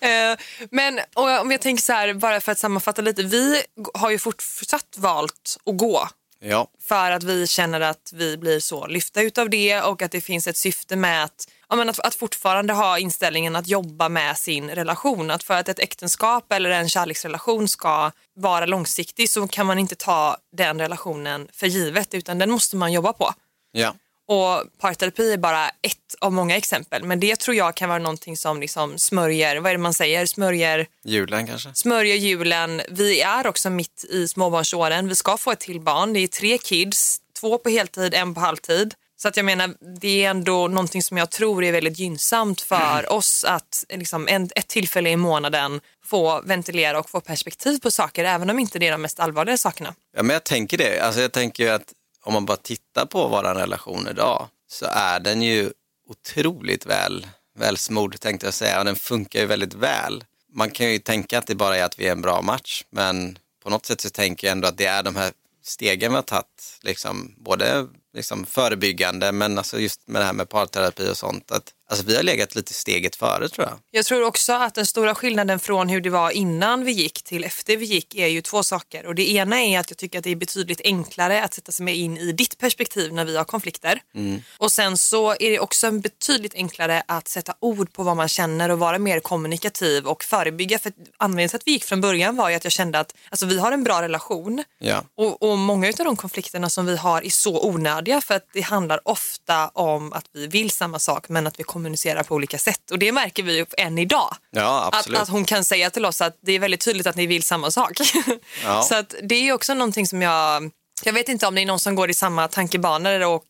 [0.00, 0.38] Eh,
[0.70, 3.22] men om jag tänker så här, bara för att sammanfatta lite.
[3.22, 3.62] Vi
[3.94, 6.08] har ju fortsatt valt att gå
[6.44, 6.66] Ja.
[6.80, 10.46] För att vi känner att vi blir så lyfta utav det och att det finns
[10.46, 15.30] ett syfte med att, ja, att, att fortfarande ha inställningen att jobba med sin relation.
[15.30, 19.94] Att för att ett äktenskap eller en kärleksrelation ska vara långsiktig så kan man inte
[19.94, 23.34] ta den relationen för givet utan den måste man jobba på.
[23.72, 23.94] Ja.
[24.28, 27.04] Och parterapi är bara ett av många exempel.
[27.04, 30.26] Men det tror jag kan vara någonting som liksom smörjer, vad är det man säger?
[30.26, 30.86] Smörjer...
[31.04, 31.74] Julen kanske?
[31.74, 32.82] Smörjer julen.
[32.90, 35.08] Vi är också mitt i småbarnsåren.
[35.08, 36.12] Vi ska få ett till barn.
[36.12, 38.94] Det är tre kids, två på heltid, en på halvtid.
[39.22, 42.98] Så att jag menar, det är ändå någonting som jag tror är väldigt gynnsamt för
[42.98, 43.16] mm.
[43.16, 48.24] oss att liksom, en, ett tillfälle i månaden få ventilera och få perspektiv på saker,
[48.24, 49.94] även om inte det är de mest allvarliga sakerna.
[50.16, 51.00] Ja, men jag tänker det.
[51.00, 55.42] Alltså, jag tänker att om man bara tittar på vår relation idag så är den
[55.42, 55.72] ju
[56.08, 57.26] otroligt väl,
[57.58, 60.24] välsmord tänkte jag säga och den funkar ju väldigt väl.
[60.52, 63.38] Man kan ju tänka att det bara är att vi är en bra match men
[63.62, 65.32] på något sätt så tänker jag ändå att det är de här
[65.62, 70.48] stegen vi har tagit, liksom, både liksom förebyggande men alltså just med det här med
[70.48, 73.78] parterapi och sånt, att, Alltså vi har legat lite steget före tror jag.
[73.90, 77.44] Jag tror också att den stora skillnaden från hur det var innan vi gick till
[77.44, 79.06] efter vi gick är ju två saker.
[79.06, 81.84] Och det ena är att jag tycker att det är betydligt enklare att sätta sig
[81.84, 84.00] med in i ditt perspektiv när vi har konflikter.
[84.14, 84.42] Mm.
[84.58, 88.68] Och sen så är det också betydligt enklare att sätta ord på vad man känner
[88.68, 90.78] och vara mer kommunikativ och förebygga.
[90.78, 93.46] För anledningen till att vi gick från början var ju att jag kände att alltså,
[93.46, 95.04] vi har en bra relation ja.
[95.16, 98.60] och, och många av de konflikterna som vi har är så onödiga för att det
[98.60, 102.90] handlar ofta om att vi vill samma sak men att vi kommunicerar på olika sätt.
[102.90, 104.36] Och det märker vi ju än idag.
[104.50, 107.26] Ja, att, att hon kan säga till oss att det är väldigt tydligt att ni
[107.26, 107.92] vill samma sak.
[108.64, 108.82] Ja.
[108.82, 110.70] så att det är också någonting som jag,
[111.04, 113.46] jag vet inte om det är någon som går i samma tankebanor och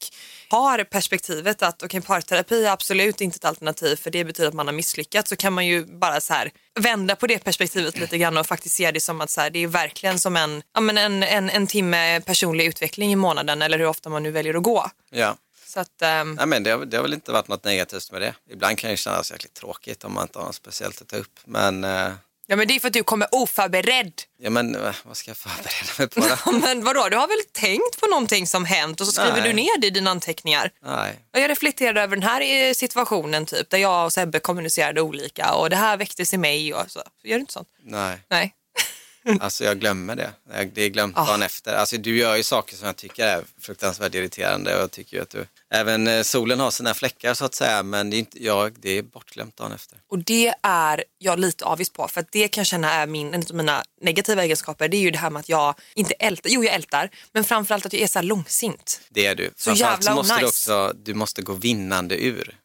[0.48, 4.66] har perspektivet att okay, parterapi är absolut inte ett alternativ för det betyder att man
[4.66, 8.38] har misslyckats så kan man ju bara så här vända på det perspektivet lite grann
[8.38, 10.98] och faktiskt se det som att så här, det är verkligen som en, ja, men
[10.98, 14.62] en, en, en timme personlig utveckling i månaden eller hur ofta man nu väljer att
[14.62, 14.90] gå.
[15.10, 15.36] Ja.
[15.72, 16.34] Så att, um...
[16.34, 18.34] Nej, men det, har, det har väl inte varit något negativt med det.
[18.50, 21.40] Ibland kan det kännas jäkligt tråkigt om man inte har något speciellt att ta upp.
[21.44, 22.12] Men uh...
[22.46, 24.12] Ja men det är för att du kommer oförberedd.
[24.38, 26.58] Ja men eh, vad ska jag förbereda mig på då?
[26.66, 29.42] men vadå, du har väl tänkt på någonting som hänt och så skriver Nej.
[29.42, 30.70] du ner det i dina anteckningar?
[30.82, 31.18] Nej.
[31.32, 35.70] Jag reflekterade över den här eh, situationen typ där jag och Sebbe kommunicerade olika och
[35.70, 37.02] det här väcktes i mig och så.
[37.22, 37.68] Gör du inte sånt?
[37.82, 38.18] Nej.
[38.28, 38.54] Nej.
[39.40, 40.30] Alltså jag glömmer det.
[40.72, 41.26] Det är glömt oh.
[41.26, 41.74] dagen efter.
[41.74, 45.22] Alltså du gör ju saker som jag tycker är fruktansvärt irriterande och jag tycker ju
[45.22, 48.44] att du, även eh, solen har sina fläckar så att säga men det är, inte,
[48.44, 49.98] ja, det är bortglömt dagen efter.
[50.10, 53.34] Och det är jag lite avis på för att det kan jag känna är min,
[53.34, 54.88] en av mina negativa egenskaper.
[54.88, 57.86] Det är ju det här med att jag inte ältar, jo jag ältar, men framförallt
[57.86, 59.00] att jag är så här långsint.
[59.08, 59.50] Det är du.
[59.56, 60.44] Så jävla så måste nice.
[60.44, 62.58] du också, du måste gå vinnande ur.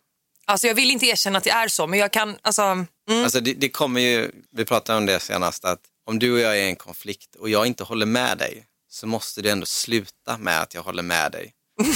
[0.45, 2.61] Alltså jag vill inte erkänna att det är så men jag kan, alltså.
[2.61, 2.87] Mm.
[3.23, 6.57] Alltså det, det kommer ju, vi pratade om det senast att om du och jag
[6.57, 10.37] är i en konflikt och jag inte håller med dig så måste du ändå sluta
[10.37, 11.53] med att jag håller med dig.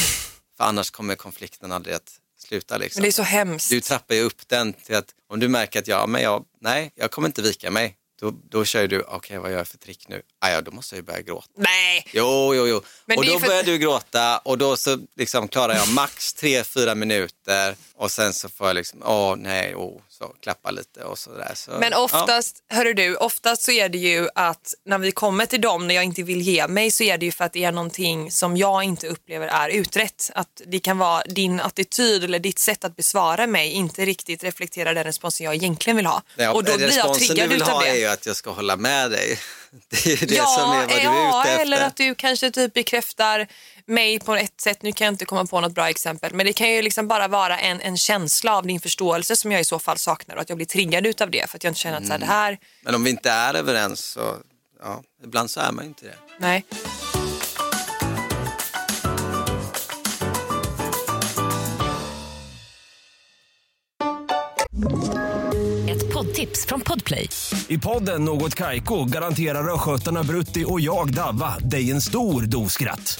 [0.58, 2.78] För annars kommer konflikten aldrig att sluta.
[2.78, 3.00] Liksom.
[3.00, 3.70] Men det är så hemskt.
[3.70, 6.92] Du trappar ju upp den till att om du märker att jag, men jag, nej,
[6.96, 7.98] jag kommer inte vika mig.
[8.22, 10.22] Då, då kör du, okej okay, vad gör jag för trick nu?
[10.40, 11.48] Ah, ja, då måste jag ju börja gråta.
[11.58, 12.08] Nej!
[12.14, 12.82] Jo, jo, jo.
[13.06, 13.48] Men och då för...
[13.48, 18.34] börjar du gråta och då så liksom klarar jag max tre, fyra minuter och sen
[18.34, 21.52] så får jag liksom, åh nej, åh, så klappa lite och sådär.
[21.56, 22.76] Så, Men oftast, ja.
[22.76, 26.04] hörru du, oftast så är det ju att när vi kommer till dem när jag
[26.04, 28.84] inte vill ge mig så är det ju för att det är någonting som jag
[28.84, 30.32] inte upplever är utrett.
[30.36, 34.94] Att det kan vara din attityd eller ditt sätt att besvara mig inte riktigt reflekterar
[34.94, 36.22] den responsen jag egentligen vill ha.
[36.36, 37.90] Ja, och då blir jag triggad utav det.
[37.90, 39.40] är ju att jag ska hålla med dig.
[39.90, 41.62] Det är ju det ja, som är vad du är ute efter.
[41.62, 43.48] eller att du kanske typ bekräftar
[43.92, 44.84] mig på ett sätt.
[44.84, 46.34] Nu kan jag inte komma på något bra exempel.
[46.34, 49.62] Men det kan ju liksom bara vara en, en känsla av din förståelse som jag
[49.62, 51.80] i så fall saknar och att jag blir triggad utav det för att jag inte
[51.80, 52.58] känner att så här, det här...
[52.82, 54.36] Men om vi inte är överens så,
[54.84, 56.16] ja, ibland så är man inte det.
[56.38, 56.66] Nej.
[65.90, 67.30] Ett poddtips från Podplay.
[67.68, 73.20] I podden Något Kaiko garanterar östgötarna Brutti och jag, Davva, dig en stor dos skratt.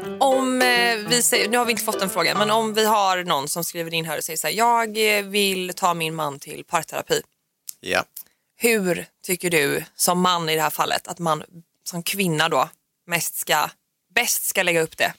[0.21, 3.23] Om eh, vi säger, nu har vi inte fått en fråga, men om vi har
[3.23, 6.39] någon som skriver in här och säger så här, jag eh, vill ta min man
[6.39, 7.21] till parterapi.
[7.79, 8.03] Ja.
[8.57, 11.43] Hur tycker du som man i det här fallet att man
[11.83, 12.69] som kvinna då
[13.07, 13.69] mest ska,
[14.15, 15.13] bäst ska lägga upp det?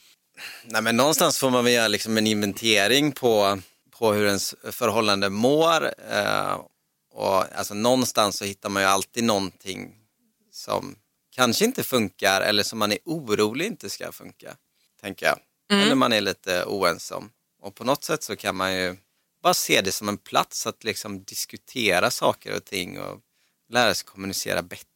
[0.64, 3.58] Nej, men någonstans får man väl göra liksom en inventering på,
[3.90, 5.94] på hur ens förhållande mår.
[6.10, 6.60] Eh,
[7.14, 9.94] och alltså någonstans så hittar man ju alltid någonting
[10.52, 10.96] som
[11.34, 14.56] kanske inte funkar eller som man är orolig inte ska funka,
[15.02, 15.38] tänker jag.
[15.70, 15.84] Mm.
[15.84, 17.30] Eller man är lite oense om.
[17.62, 18.96] Och på något sätt så kan man ju
[19.42, 23.20] bara se det som en plats att liksom diskutera saker och ting och
[23.68, 24.86] lära sig kommunicera bättre.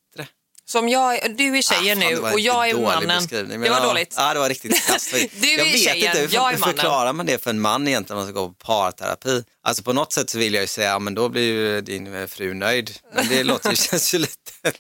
[0.69, 3.27] Som jag, du är tjejen ah, nu och jag är mannen.
[3.63, 4.15] Det var dåligt.
[4.17, 5.13] Ja, det var riktigt kast.
[5.41, 6.77] du är jag vet tjejen, inte, hur, jag är mannen.
[6.77, 9.45] förklarar man det för en man egentligen om man ska gå på parterapi?
[9.63, 12.29] Alltså på något sätt så vill jag ju säga, ja men då blir ju din
[12.29, 12.99] fru nöjd.
[13.15, 14.53] Men det låter ju, känns ju lite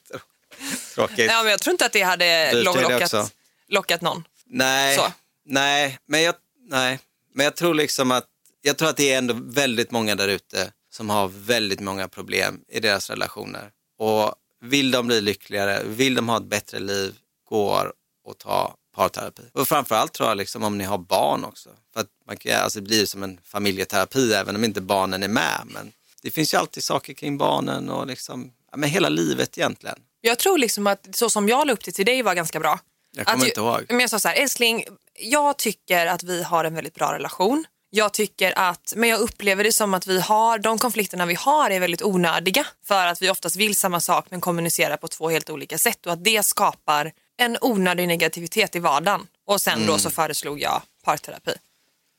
[0.94, 1.30] tråkigt.
[1.30, 3.32] Ja, men jag tror inte att det hade lockat,
[3.68, 4.24] lockat någon.
[4.50, 5.12] Nej, så.
[5.44, 6.34] nej, men jag,
[6.68, 6.98] nej,
[7.34, 8.26] men jag tror liksom att
[8.62, 12.60] jag tror att det är ändå väldigt många där ute som har väldigt många problem
[12.68, 13.70] i deras relationer.
[13.98, 17.14] Och vill de bli lyckligare, vill de ha ett bättre liv,
[17.48, 17.92] går
[18.24, 19.42] och ta parterapi.
[19.52, 21.70] Och framförallt tror jag liksom om ni har barn också.
[21.92, 25.28] För att man kan, alltså det blir som en familjeterapi även om inte barnen är
[25.28, 25.60] med.
[25.64, 29.98] Men det finns ju alltid saker kring barnen och liksom, ja, men hela livet egentligen.
[30.20, 32.80] Jag tror liksom att så som jag la upp det till dig var ganska bra.
[33.16, 33.86] Jag kommer att, inte ihåg.
[33.88, 34.84] Men jag sa så här, älskling,
[35.18, 37.64] jag tycker att vi har en väldigt bra relation.
[37.90, 41.70] Jag tycker att, men jag upplever det som att vi har, de konflikterna vi har
[41.70, 45.50] är väldigt onödiga för att vi oftast vill samma sak men kommunicerar på två helt
[45.50, 49.26] olika sätt och att det skapar en onödig negativitet i vardagen.
[49.46, 49.86] Och sen mm.
[49.86, 51.52] då så föreslog jag parterapi.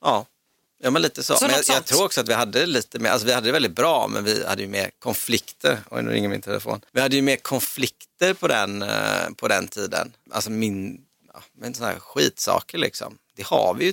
[0.02, 0.26] Ja,
[0.84, 1.36] ja men lite så.
[1.36, 3.52] så men jag, jag, tror också att vi hade lite mer, alltså vi hade det
[3.52, 5.80] väldigt bra men vi hade ju mer konflikter.
[5.92, 6.82] Oj, nu ringer min telefon.
[6.92, 10.14] Vi hade ju mer konflikter på den, eh, på den tiden.
[10.32, 11.02] Alltså min,
[11.34, 13.18] ja, men sådana här skitsaker liksom.
[13.36, 13.92] Det har vi ju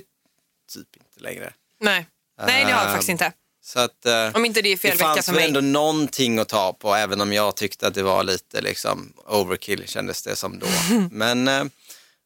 [0.73, 1.53] typ inte längre.
[1.79, 2.07] Nej,
[2.45, 3.31] Nej det har vi faktiskt inte.
[3.63, 5.41] Så att, eh, om inte det är fel det vecka för mig.
[5.41, 8.61] Det fanns ändå någonting att ta på även om jag tyckte att det var lite
[8.61, 10.67] liksom overkill kändes det som då.
[11.11, 11.63] Men eh,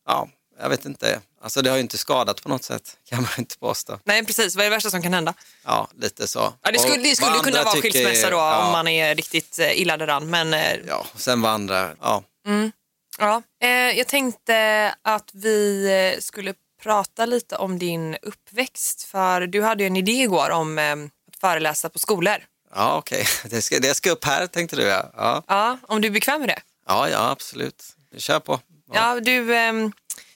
[0.06, 0.30] ja,
[0.62, 1.22] jag vet inte.
[1.42, 4.00] Alltså det har ju inte skadat på något sätt kan man inte påstå.
[4.04, 5.34] Nej precis, vad är det värsta som kan hända?
[5.66, 6.54] Ja, lite så.
[6.62, 8.66] Ja, det skulle, det skulle kunna vara skilsmässa då ja.
[8.66, 10.30] om man är riktigt eh, illa däran.
[10.30, 10.56] Men,
[10.88, 12.24] ja, sen vad andra, ja.
[12.48, 12.72] Mm.
[13.20, 19.04] Ja, eh, jag tänkte att vi skulle prata lite om din uppväxt.
[19.04, 20.94] För du hade ju en idé igår om eh,
[21.28, 22.38] att föreläsa på skolor.
[22.76, 23.22] Ja, okej.
[23.22, 23.50] Okay.
[23.56, 25.12] Det, ska, det ska upp här tänkte du ja.
[25.18, 25.44] ja.
[25.48, 26.62] Ja, om du är bekväm med det?
[26.88, 27.84] Ja, ja absolut.
[28.18, 28.60] Kör på.
[28.94, 29.74] Ja, ja du eh,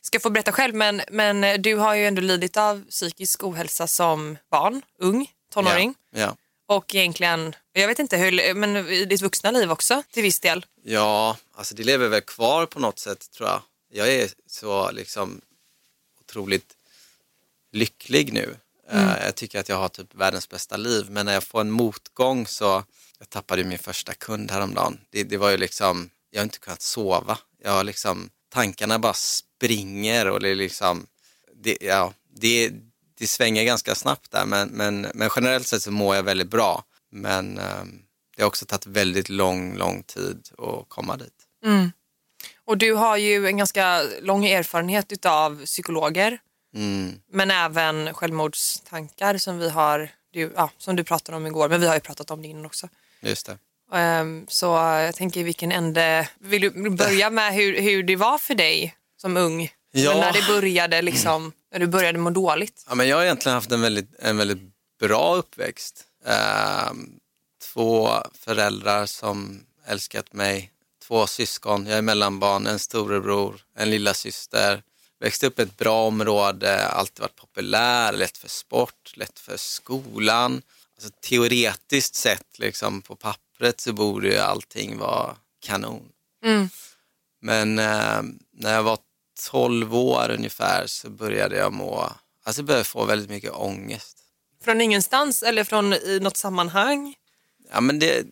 [0.06, 4.38] ska få berätta själv men, men du har ju ändå lidit av psykisk ohälsa som
[4.52, 5.96] barn, ung, tonåring.
[6.12, 6.36] Ja, ja.
[6.66, 10.66] Och egentligen, jag vet inte hur, men i ditt vuxna liv också till viss del.
[10.84, 13.62] Ja, alltså det lever väl kvar på något sätt tror jag.
[13.92, 15.42] Jag är så liksom
[16.20, 16.76] otroligt
[17.72, 18.56] lycklig nu.
[18.90, 19.06] Mm.
[19.06, 21.72] Uh, jag tycker att jag har typ världens bästa liv men när jag får en
[21.72, 22.84] motgång så,
[23.20, 25.00] jag tappade min första kund häromdagen.
[25.10, 27.38] Det, det var ju liksom, jag har inte kunnat sova.
[27.64, 31.08] Jag har liksom, tankarna bara springer och det är liksom,
[31.56, 32.72] det, ja, det,
[33.18, 36.84] det svänger ganska snabbt där men, men, men generellt sett så mår jag väldigt bra.
[37.12, 38.02] Men um,
[38.36, 41.34] det har också tagit väldigt lång, lång tid att komma dit.
[41.66, 41.92] Mm.
[42.66, 46.40] Och du har ju en ganska lång erfarenhet av psykologer.
[46.76, 47.22] Mm.
[47.32, 51.88] Men även självmordstankar som vi har, du, ja, som du pratade om igår, men vi
[51.88, 52.90] har ju pratat om det innan också.
[53.22, 53.58] Just det.
[53.94, 58.56] Um, så jag tänker vilken ände, vill du börja med hur, hur det var för
[58.56, 59.70] dig som ung?
[59.92, 60.14] Ja.
[60.14, 62.86] när det började liksom, när du började må dåligt?
[62.90, 64.62] Ja, men jag har egentligen haft en väldigt, en väldigt
[65.00, 66.04] bra uppväxt.
[66.90, 67.20] Um,
[67.74, 70.74] två föräldrar som älskat mig
[71.08, 74.84] två syskon, jag är mellanbarn, en storebror, en lilla syster.
[75.20, 80.62] Växte upp i ett bra område, alltid varit populär, lätt för sport, lätt för skolan.
[80.96, 83.16] Alltså, teoretiskt sett, liksom, på
[83.54, 85.36] pappret så borde ju allting vara
[85.66, 86.10] kanon.
[86.46, 86.70] Mm.
[87.42, 88.22] Men eh,
[88.54, 88.98] när jag var
[89.52, 92.10] 12 år ungefär så började jag må,
[92.44, 94.18] alltså jag började få väldigt mycket ångest.
[94.64, 97.16] Från ingenstans eller från i något sammanhang?
[97.72, 98.26] Ja men det,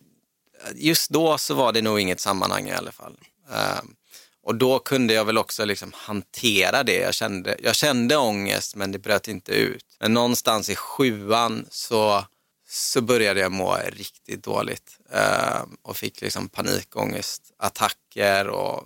[0.74, 3.16] just då så var det nog inget sammanhang i alla fall.
[3.48, 3.96] Um,
[4.44, 6.96] och då kunde jag väl också liksom hantera det.
[6.96, 9.84] Jag kände, jag kände ångest men det bröt inte ut.
[10.00, 12.24] Men någonstans i sjuan så,
[12.72, 18.84] så började jag må riktigt dåligt um, och fick liksom panikångest, attacker och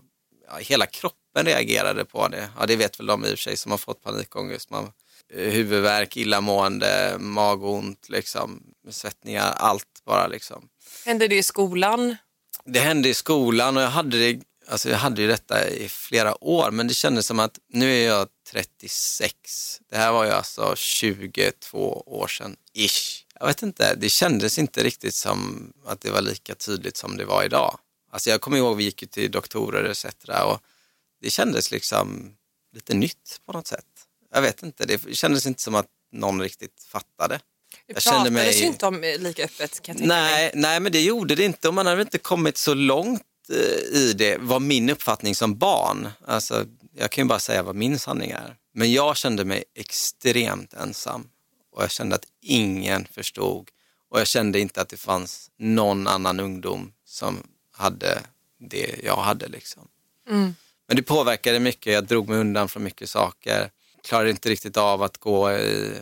[0.49, 2.49] ja, hela kroppen reagerade på det.
[2.59, 4.71] Ja, det vet väl de i och för sig som har fått panikångest.
[4.71, 4.93] Man,
[5.29, 10.69] huvudvärk, illamående, magont, liksom, svettningar, allt bara liksom.
[11.05, 12.17] Hände det i skolan?
[12.65, 16.45] Det hände i skolan och jag hade, det, alltså jag hade ju detta i flera
[16.45, 19.81] år men det kändes som att nu är jag 36.
[19.91, 23.26] Det här var ju alltså 22 år sedan, ish.
[23.41, 27.25] Jag vet inte, det kändes inte riktigt som att det var lika tydligt som det
[27.25, 27.79] var idag.
[28.11, 30.05] Alltså jag kommer ihåg vi gick till doktorer etc.
[30.45, 30.61] och
[31.23, 32.37] det kändes liksom
[32.75, 33.85] lite nytt på något sätt.
[34.33, 37.41] Jag vet inte, det kändes inte som att någon riktigt fattade.
[37.87, 38.61] Det jag pratades mig...
[38.61, 40.51] ju inte om eh, lika öppet kan jag nej, mig.
[40.55, 44.13] nej, men det gjorde det inte och man hade inte kommit så långt eh, i
[44.13, 46.09] det, var min uppfattning som barn.
[46.27, 48.57] Alltså, jag kan ju bara säga vad min sanning är.
[48.75, 51.29] Men jag kände mig extremt ensam
[51.77, 53.71] och jag kände att ingen förstod
[54.11, 58.23] och jag kände inte att det fanns någon annan ungdom som hade
[58.59, 59.49] det jag hade.
[59.49, 59.89] Liksom.
[60.29, 60.55] Mm.
[60.87, 63.71] Men det påverkade mycket, jag drog mig undan från mycket saker,
[64.05, 65.93] klarade inte riktigt av att gå i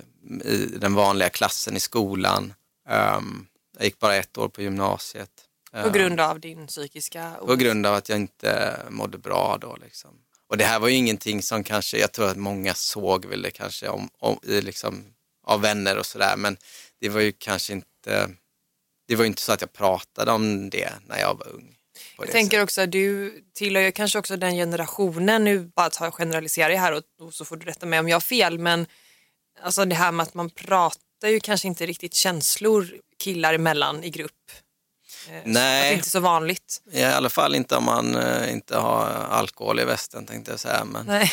[0.44, 2.54] i den vanliga klassen i skolan.
[2.88, 5.30] Um, jag gick bara ett år på gymnasiet.
[5.70, 7.46] På ehm, grund av din psykiska ohälsa?
[7.46, 9.76] På grund av att jag inte mådde bra då.
[9.76, 10.10] Liksom.
[10.46, 13.51] Och det här var ju ingenting som kanske, jag tror att många såg väl det
[13.51, 15.05] kanske om, om, i liksom,
[15.45, 16.57] av vänner och sådär, men
[17.01, 18.30] det var ju kanske inte,
[19.09, 21.76] det var inte så att jag pratade om det när jag var ung.
[22.18, 26.14] Jag tänker också att du tillhör ju kanske också den generationen, nu bara tar jag
[26.14, 28.86] generaliserar jag här och, och så får du rätta mig om jag har fel, men
[29.62, 32.88] Alltså det här med att man pratar ju kanske inte riktigt känslor
[33.18, 34.32] killar emellan i grupp.
[35.28, 35.78] Eh, Nej.
[35.78, 36.82] Att det inte är så vanligt.
[36.92, 40.84] I alla fall inte om man eh, inte har alkohol i västen tänkte jag säga.
[40.84, 41.07] Men...
[41.07, 41.32] Nej,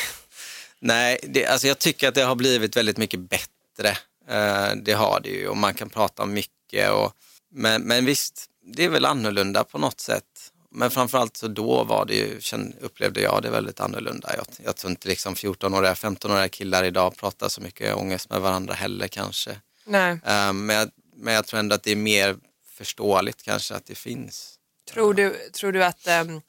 [0.80, 3.51] Nej det, alltså jag tycker att det har blivit väldigt mycket bättre.
[3.80, 6.92] Eh, det har det ju och man kan prata om mycket.
[6.92, 7.14] Och,
[7.52, 10.52] men, men visst, det är väl annorlunda på något sätt.
[10.74, 12.40] Men framförallt så då var det ju,
[12.82, 14.36] upplevde jag det väldigt annorlunda.
[14.36, 18.74] Jag, jag tror inte liksom 14-åriga, 15-åriga killar idag pratar så mycket ångest med varandra
[18.74, 19.56] heller kanske.
[19.86, 20.12] Nej.
[20.12, 22.36] Um, men, jag, men jag tror ändå att det är mer
[22.68, 24.56] förståeligt kanske att det finns.
[24.92, 26.42] Tror du, tror du att um,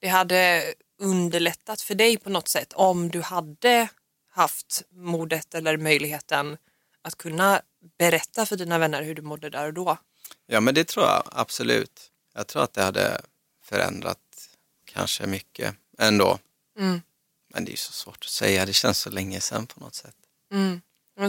[0.00, 0.64] det hade
[0.98, 3.88] underlättat för dig på något sätt om du hade
[4.36, 6.56] haft modet eller möjligheten
[7.02, 7.62] att kunna
[7.98, 9.98] berätta för dina vänner hur du mådde där och då?
[10.46, 12.10] Ja men det tror jag absolut.
[12.34, 13.20] Jag tror att det hade
[13.64, 14.18] förändrat
[14.84, 16.38] kanske mycket ändå.
[16.78, 17.02] Mm.
[17.54, 20.16] Men det är så svårt att säga, det känns så länge sedan på något sätt.
[20.52, 20.80] Mm.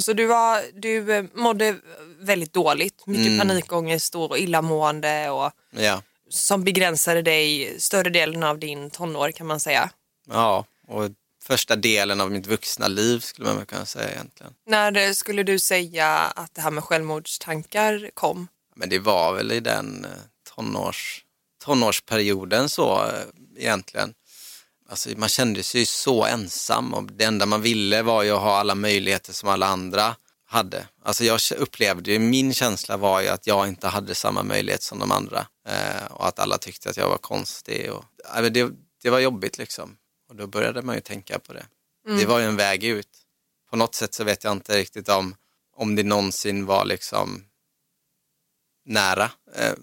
[0.01, 1.75] Så du, var, du eh, mådde
[2.19, 3.47] väldigt dåligt, mycket mm.
[3.47, 6.01] panikångest och illamående och ja.
[6.29, 9.89] som begränsade dig större delen av din tonår kan man säga.
[10.29, 11.11] Ja, och
[11.47, 14.53] första delen av mitt vuxna liv skulle man kunna säga egentligen.
[14.65, 18.47] När skulle du säga att det här med självmordstankar kom?
[18.75, 20.11] Men det var väl i den eh,
[20.55, 21.23] tonårs,
[21.65, 23.11] tonårsperioden så eh,
[23.57, 24.13] egentligen.
[24.89, 28.57] Alltså, man kände sig så ensam och det enda man ville var ju att ha
[28.57, 30.87] alla möjligheter som alla andra hade.
[31.03, 34.99] Alltså jag upplevde ju, min känsla var ju att jag inte hade samma möjlighet som
[34.99, 37.91] de andra eh, och att alla tyckte att jag var konstig.
[37.91, 38.05] Och,
[38.51, 38.69] det,
[39.03, 39.97] det var jobbigt liksom
[40.29, 41.65] och då började man ju tänka på det.
[42.07, 42.19] Mm.
[42.19, 43.09] Det var ju en väg ut.
[43.69, 45.35] På något sätt så vet jag inte riktigt om,
[45.75, 47.43] om det någonsin var liksom
[48.85, 49.73] nära eh,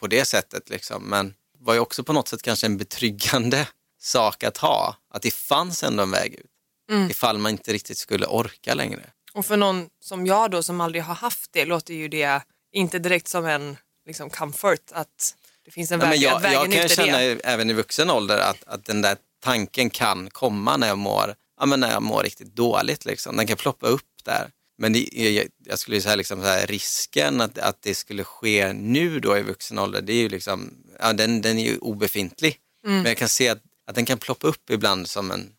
[0.00, 1.02] på det sättet liksom.
[1.02, 3.68] Men var ju också på något sätt kanske en betryggande
[3.98, 4.96] sak att ha.
[5.10, 6.50] Att det fanns ändå en väg ut.
[6.90, 7.10] Mm.
[7.10, 9.10] Ifall man inte riktigt skulle orka längre.
[9.34, 12.98] Och för någon som jag då som aldrig har haft det låter ju det inte
[12.98, 17.18] direkt som en liksom, comfort att det finns en väg, Nej, jag, jag kan känna
[17.18, 17.40] det.
[17.44, 19.16] även i vuxen ålder att, att den där
[19.46, 23.04] tanken kan komma när jag mår, ja, men när jag mår riktigt dåligt.
[23.04, 23.36] Liksom.
[23.36, 24.50] Den kan ploppa upp där.
[24.78, 28.72] Men det, jag, jag skulle säga liksom så här, risken att, att det skulle ske
[28.72, 32.56] nu då i vuxen ålder, det är ju liksom, ja, den, den är ju obefintlig.
[32.84, 32.96] Mm.
[32.96, 35.52] Men jag kan se att, att den kan ploppa upp ibland som en,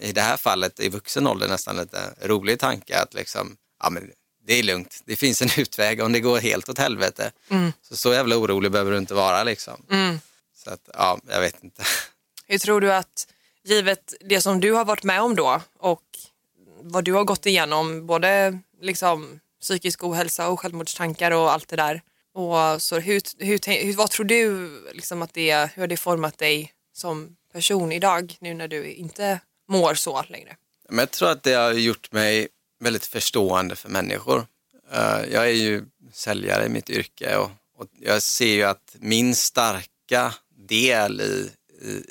[0.00, 4.10] i det här fallet i vuxen ålder nästan lite rolig tanke att liksom, ja men
[4.46, 7.32] det är lugnt, det finns en utväg om det går helt åt helvete.
[7.48, 7.72] Mm.
[7.82, 9.82] Så så jävla orolig behöver du inte vara liksom.
[9.90, 10.20] Mm.
[10.64, 11.82] Så att, ja, jag vet inte.
[12.46, 13.26] Hur tror du att,
[13.64, 16.02] givet det som du har varit med om då och
[16.80, 22.02] vad du har gått igenom, både liksom psykisk ohälsa och självmordstankar och allt det där.
[22.34, 26.72] Och så hur, hur, vad tror du liksom att det, hur har det format dig
[26.92, 30.56] som person idag nu när du inte mår så längre?
[30.88, 32.48] Men jag tror att det har gjort mig
[32.80, 34.46] väldigt förstående för människor.
[34.92, 39.34] Eh, jag är ju säljare i mitt yrke och, och jag ser ju att min
[39.34, 40.34] starka
[40.68, 41.50] del i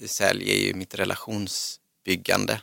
[0.06, 2.62] sälj är ju mitt relationsbyggande.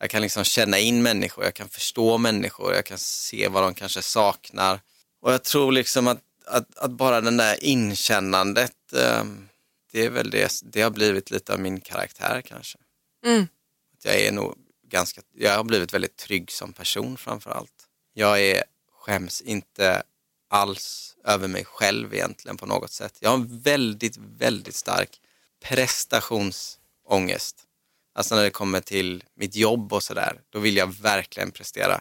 [0.00, 3.74] Jag kan liksom känna in människor, jag kan förstå människor, jag kan se vad de
[3.74, 4.80] kanske saknar.
[5.20, 9.24] Och jag tror liksom att, att, att bara den där inkännandet, eh,
[9.92, 12.78] det är väl det, det har blivit lite av min karaktär kanske.
[13.24, 13.48] Mm.
[14.02, 14.54] Jag är nog
[14.88, 17.86] ganska, jag har blivit väldigt trygg som person framför allt.
[18.14, 20.02] Jag är, skäms inte
[20.48, 23.16] alls över mig själv egentligen på något sätt.
[23.20, 25.20] Jag har en väldigt, väldigt stark
[25.64, 27.56] prestationsångest.
[28.14, 32.00] Alltså när det kommer till mitt jobb och sådär, då vill jag verkligen prestera.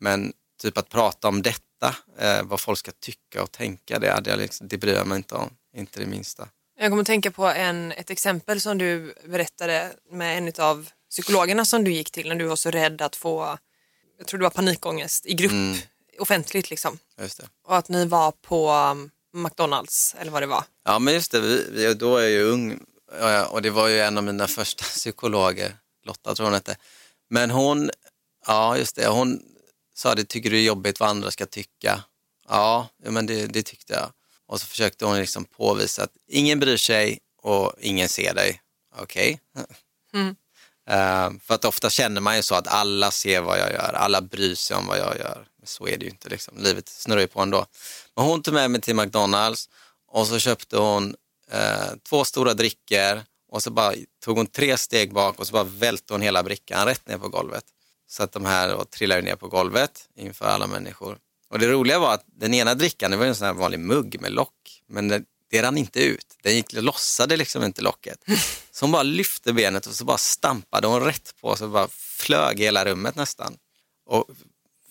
[0.00, 0.32] Men
[0.62, 4.38] typ att prata om detta, eh, vad folk ska tycka och tänka, det, hade jag
[4.38, 5.50] liksom, det bryr jag mig inte om.
[5.76, 6.48] Inte det minsta.
[6.78, 11.64] Jag kommer att tänka på en, ett exempel som du berättade med en av psykologerna
[11.64, 13.58] som du gick till när du var så rädd att få,
[14.18, 15.78] jag tror det var panikångest i grupp, mm.
[16.18, 16.98] offentligt liksom.
[17.66, 20.64] Och att ni var på um, McDonalds eller vad det var.
[20.84, 22.80] Ja men just det, vi, vi, då är jag ju ung
[23.48, 26.76] och det var ju en av mina första psykologer, Lotta tror hon hette.
[27.30, 27.90] Men hon,
[28.46, 29.42] ja just det, hon
[29.94, 32.04] sa det, tycker du det är jobbigt vad andra ska tycka?
[32.48, 34.12] Ja, men det, det tyckte jag.
[34.46, 38.60] Och så försökte hon liksom påvisa att ingen bryr sig och ingen ser dig.
[38.96, 39.40] Okej.
[39.54, 39.66] Okay.
[40.12, 40.36] Mm.
[40.90, 44.20] Uh, för att ofta känner man ju så att alla ser vad jag gör, alla
[44.20, 45.46] bryr sig om vad jag gör.
[45.64, 46.58] Så är det ju inte, liksom.
[46.58, 47.66] livet snurrar ju på ändå.
[48.16, 49.68] Men hon tog med mig till McDonalds
[50.08, 51.16] och så köpte hon
[51.54, 53.94] uh, två stora drickor och så bara
[54.24, 57.28] tog hon tre steg bak och så bara välte hon hela brickan rätt ner på
[57.28, 57.64] golvet.
[58.08, 61.18] Så att de här då trillade ner på golvet inför alla människor.
[61.50, 64.20] Och det roliga var att den ena drickan, det var en sån här vanlig mugg
[64.20, 66.26] med lock, men det, det rann inte ut.
[66.42, 68.24] Den gick, lossade liksom inte locket.
[68.70, 72.60] Så hon bara lyfte benet och så bara stampade hon rätt på så bara flög
[72.60, 73.56] hela rummet nästan.
[74.06, 74.26] Och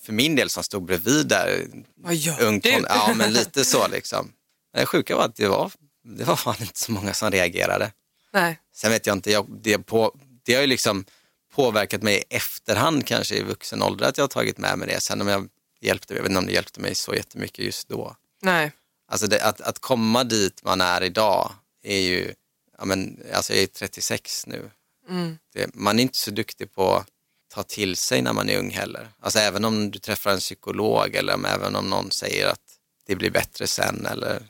[0.01, 2.69] för min del som stod bredvid där, Vad gör ungt, du?
[2.69, 4.31] ja men lite så liksom.
[4.73, 5.71] Men det sjuka var att det var
[6.17, 7.91] det var fan inte så många som reagerade.
[8.33, 8.59] Nej.
[8.75, 11.05] Sen vet jag inte, jag, det, på, det har ju liksom
[11.53, 15.01] påverkat mig i efterhand kanske i vuxen ålder att jag har tagit med mig det.
[15.01, 15.49] Sen om jag
[15.81, 18.15] hjälpte, jag vet inte om det hjälpte mig så jättemycket just då.
[18.41, 18.71] Nej.
[19.07, 21.51] Alltså det, att, att komma dit man är idag
[21.83, 22.33] är ju,
[22.77, 24.71] ja men, alltså jag är 36 nu.
[25.09, 25.37] Mm.
[25.53, 27.07] Det, man är inte så duktig på att
[27.53, 29.09] ta till sig när man är ung heller.
[29.19, 32.61] Alltså även om du träffar en psykolog eller även om någon säger att
[33.05, 34.47] det blir bättre sen eller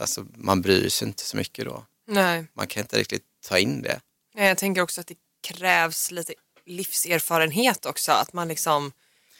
[0.00, 1.84] alltså man bryr sig inte så mycket då.
[2.06, 2.46] Nej.
[2.54, 4.00] Man kan inte riktigt ta in det.
[4.34, 6.34] Jag tänker också att det krävs lite
[6.66, 8.92] livserfarenhet också, att man liksom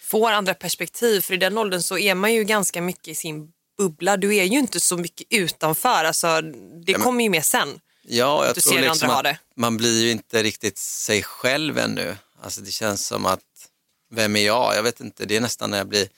[0.02, 1.20] får andra perspektiv.
[1.20, 4.16] För i den åldern så är man ju ganska mycket i sin bubbla.
[4.16, 6.04] Du är ju inte så mycket utanför.
[6.04, 7.80] Alltså, det ja, men, kommer ju med sen.
[8.02, 12.16] Ja, jag tror liksom att man blir ju inte riktigt sig själv ännu.
[12.42, 13.40] Alltså, det känns som att,
[14.10, 14.76] vem är jag?
[14.76, 16.08] Jag vet inte, det är nästan när jag blir,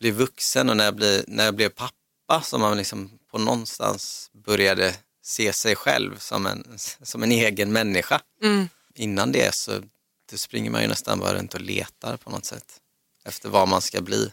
[0.00, 4.30] blir vuxen och när jag, blir, när jag blev pappa som man liksom på någonstans
[4.32, 8.20] började se sig själv som en, som en egen människa.
[8.42, 8.68] Mm.
[8.94, 9.82] Innan det så
[10.30, 12.80] det springer man ju nästan bara runt och letar på något sätt
[13.24, 14.30] efter vad man ska bli,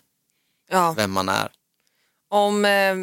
[0.70, 0.94] ja.
[0.98, 1.52] vem man är.
[2.30, 2.96] Om eh,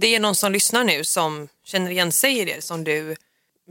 [0.00, 3.16] det är någon som lyssnar nu som känner igen sig i det som du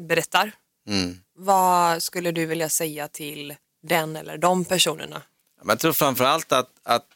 [0.07, 0.51] berättar,
[0.88, 1.22] mm.
[1.36, 5.22] vad skulle du vilja säga till den eller de personerna?
[5.65, 7.07] Jag tror framförallt att, att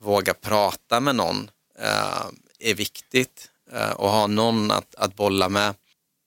[0.00, 2.26] våga prata med någon eh,
[2.58, 5.74] är viktigt eh, och ha någon att, att bolla med.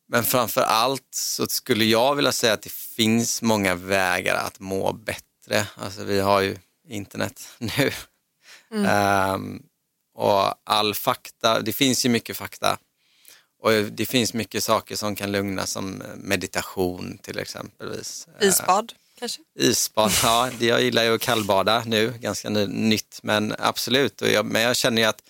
[0.07, 4.93] Men framför allt så skulle jag vilja säga att det finns många vägar att må
[4.93, 5.67] bättre.
[5.75, 6.57] Alltså vi har ju
[6.87, 7.91] internet nu.
[8.71, 9.33] Mm.
[9.33, 9.63] Um,
[10.13, 12.77] och all fakta, det finns ju mycket fakta.
[13.63, 18.27] Och det finns mycket saker som kan lugna som meditation till exempelvis.
[18.41, 19.41] Isbad kanske?
[19.59, 20.49] Isbad, ja.
[20.59, 23.19] Jag gillar ju att kallbada nu, ganska nytt.
[23.23, 25.23] Men absolut, och jag, men jag känner ju att,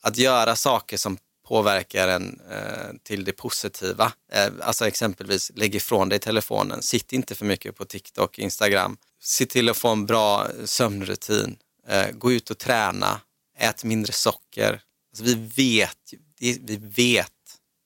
[0.00, 1.18] att göra saker som
[1.50, 4.12] påverkar en eh, till det positiva.
[4.32, 8.96] Eh, alltså exempelvis lägg ifrån dig telefonen, sitt inte för mycket på TikTok, Instagram.
[9.22, 11.56] Se till att få en bra sömnrutin,
[11.88, 13.20] eh, gå ut och träna,
[13.58, 14.80] ät mindre socker.
[15.12, 17.32] Alltså vi, vet, vi vet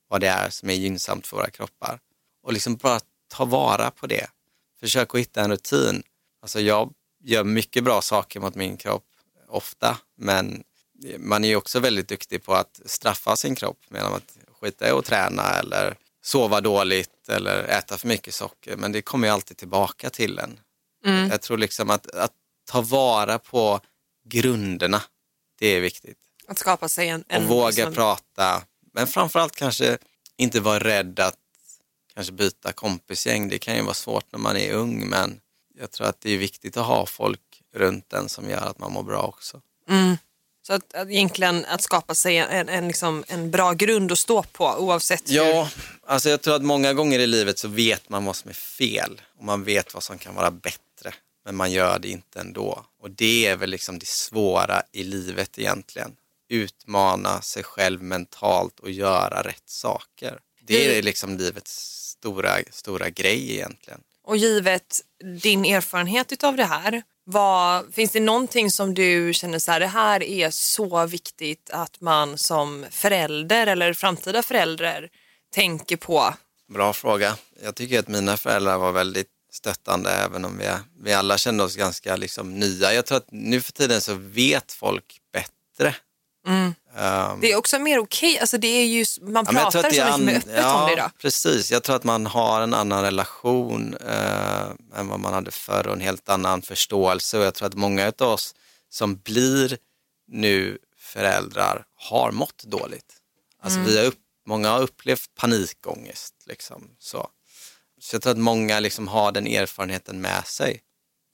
[0.08, 1.98] vad det är som är gynnsamt för våra kroppar
[2.42, 4.26] och liksom bara ta vara på det.
[4.80, 6.02] Försök att hitta en rutin.
[6.42, 6.92] Alltså jag
[7.24, 9.06] gör mycket bra saker mot min kropp
[9.48, 10.64] ofta, men
[11.18, 14.90] man är ju också väldigt duktig på att straffa sin kropp genom att skita i
[14.90, 18.76] att träna eller sova dåligt eller äta för mycket socker.
[18.76, 20.60] Men det kommer ju alltid tillbaka till en.
[21.06, 21.30] Mm.
[21.30, 22.32] Jag tror liksom att, att
[22.64, 23.80] ta vara på
[24.24, 25.02] grunderna,
[25.58, 26.18] det är viktigt.
[26.46, 27.24] Att skapa sig en...
[27.28, 27.94] en och våga liksom...
[27.94, 29.98] prata, men framförallt kanske
[30.36, 31.38] inte vara rädd att
[32.14, 33.48] kanske byta kompisgäng.
[33.48, 35.40] Det kan ju vara svårt när man är ung, men
[35.74, 38.92] jag tror att det är viktigt att ha folk runt en som gör att man
[38.92, 39.60] mår bra också.
[39.88, 40.16] Mm.
[40.66, 44.42] Så att, att egentligen att skapa sig en, en, liksom, en bra grund att stå
[44.42, 45.36] på oavsett hur...
[45.36, 45.70] Ja,
[46.06, 49.20] alltså jag tror att många gånger i livet så vet man vad som är fel
[49.38, 51.14] och man vet vad som kan vara bättre.
[51.44, 52.84] Men man gör det inte ändå.
[53.00, 56.16] Och det är väl liksom det svåra i livet egentligen.
[56.48, 60.38] Utmana sig själv mentalt och göra rätt saker.
[60.60, 64.00] Det är liksom livets stora, stora grej egentligen.
[64.24, 65.00] Och givet
[65.40, 69.86] din erfarenhet av det här, vad, finns det någonting som du känner så här, det
[69.86, 75.08] här är så viktigt att man som förälder eller framtida förälder
[75.54, 76.34] tänker på?
[76.72, 77.36] Bra fråga.
[77.62, 80.68] Jag tycker att mina föräldrar var väldigt stöttande även om vi,
[81.02, 82.94] vi alla kände oss ganska liksom, nya.
[82.94, 85.94] Jag tror att nu för tiden så vet folk bättre.
[86.46, 86.74] Mm.
[86.96, 88.40] Um, det är också mer okej, okay.
[88.40, 91.10] alltså det är ju, man ja, pratar så mycket öppet ja, om det idag.
[91.18, 95.86] Precis, jag tror att man har en annan relation uh, än vad man hade förr
[95.86, 98.54] och en helt annan förståelse och jag tror att många av oss
[98.90, 99.78] som blir
[100.28, 103.14] nu föräldrar har mått dåligt.
[103.62, 103.90] Alltså mm.
[103.90, 106.34] vi har upp, många har upplevt panikångest.
[106.46, 107.28] Liksom, så.
[108.00, 110.80] så jag tror att många liksom har den erfarenheten med sig.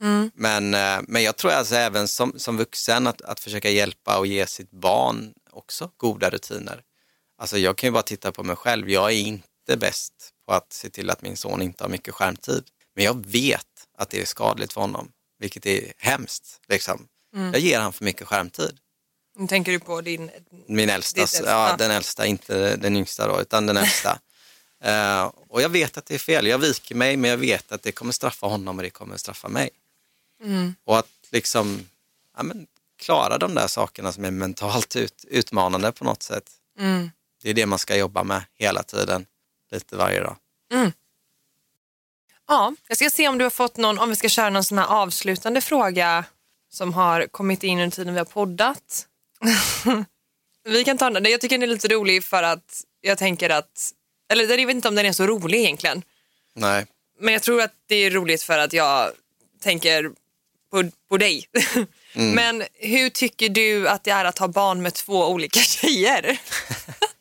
[0.03, 0.31] Mm.
[0.35, 4.27] Men, uh, men jag tror alltså även som, som vuxen att, att försöka hjälpa och
[4.27, 6.83] ge sitt barn också goda rutiner.
[7.39, 8.91] Alltså jag kan ju bara titta på mig själv.
[8.91, 10.13] Jag är inte bäst
[10.47, 12.65] på att se till att min son inte har mycket skärmtid.
[12.95, 13.67] Men jag vet
[13.99, 16.61] att det är skadligt för honom, vilket är hemskt.
[16.69, 17.07] Liksom.
[17.37, 17.53] Mm.
[17.53, 18.79] Jag ger honom för mycket skärmtid.
[19.49, 20.31] Tänker du på din...
[20.67, 21.51] Min äldsta, äldsta.
[21.51, 24.19] ja den äldsta, inte den yngsta då, utan den äldsta.
[24.87, 26.47] uh, och jag vet att det är fel.
[26.47, 29.49] Jag viker mig, men jag vet att det kommer straffa honom och det kommer straffa
[29.49, 29.71] mig.
[30.43, 30.75] Mm.
[30.85, 31.89] Och att liksom,
[32.37, 32.67] ja, men,
[32.99, 36.51] klara de där sakerna som är mentalt ut, utmanande på något sätt.
[36.79, 37.11] Mm.
[37.43, 39.27] Det är det man ska jobba med hela tiden,
[39.71, 40.37] lite varje dag.
[40.73, 40.93] Mm.
[42.49, 44.79] Ja, jag ska se om du har fått någon, om vi ska köra någon sån
[44.79, 46.25] här avslutande fråga
[46.71, 49.07] som har kommit in under tiden vi har poddat.
[50.65, 53.93] vi kan ta den, jag tycker den är lite rolig för att jag tänker att,
[54.33, 56.03] eller jag vet inte om den är så rolig egentligen.
[56.55, 56.87] Nej.
[57.19, 59.13] Men jag tror att det är roligt för att jag
[59.61, 60.11] tänker
[60.71, 61.47] på, på dig.
[62.15, 62.35] Mm.
[62.35, 66.41] Men hur tycker du att det är att ha barn med två olika tjejer?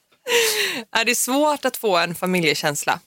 [0.92, 3.00] är det svårt att få en familjekänsla?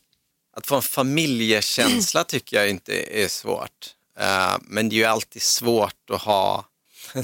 [0.57, 3.95] Att få en familjekänsla tycker jag inte är svårt.
[4.21, 6.65] Uh, men det är ju alltid svårt att ha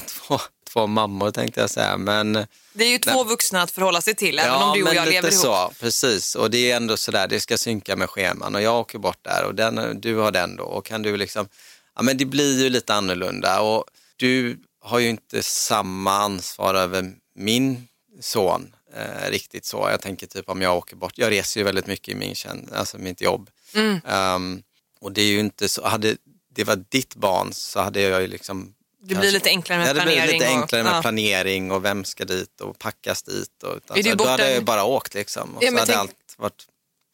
[0.06, 1.96] två, två mammor tänkte jag säga.
[1.96, 2.32] Men,
[2.72, 3.24] det är ju två nej.
[3.24, 5.42] vuxna att förhålla sig till, även ja, om du och jag lever ihop.
[5.42, 8.98] Så, precis, och det är ändå sådär, det ska synka med scheman och jag åker
[8.98, 11.48] bort där och den, du har den då och kan du liksom,
[11.98, 13.84] ja men det blir ju lite annorlunda och
[14.16, 17.88] du har ju inte samma ansvar över min
[18.20, 19.88] son eh, riktigt så.
[19.90, 22.72] Jag tänker typ om jag åker bort, jag reser ju väldigt mycket i min tjänst,
[22.72, 23.50] alltså mitt jobb.
[23.74, 24.00] Mm.
[24.04, 24.62] Um,
[25.00, 26.16] och det är ju inte så, hade
[26.54, 30.20] det var ditt barn så hade jag ju liksom det blir lite enklare med planering.
[30.20, 33.62] Det blir lite enklare med och, planering och vem ska dit och packas dit.
[33.62, 35.56] Och, alltså, då hade jag bara åkt liksom.
[35.56, 36.66] Och ja, så hade tänk, allt varit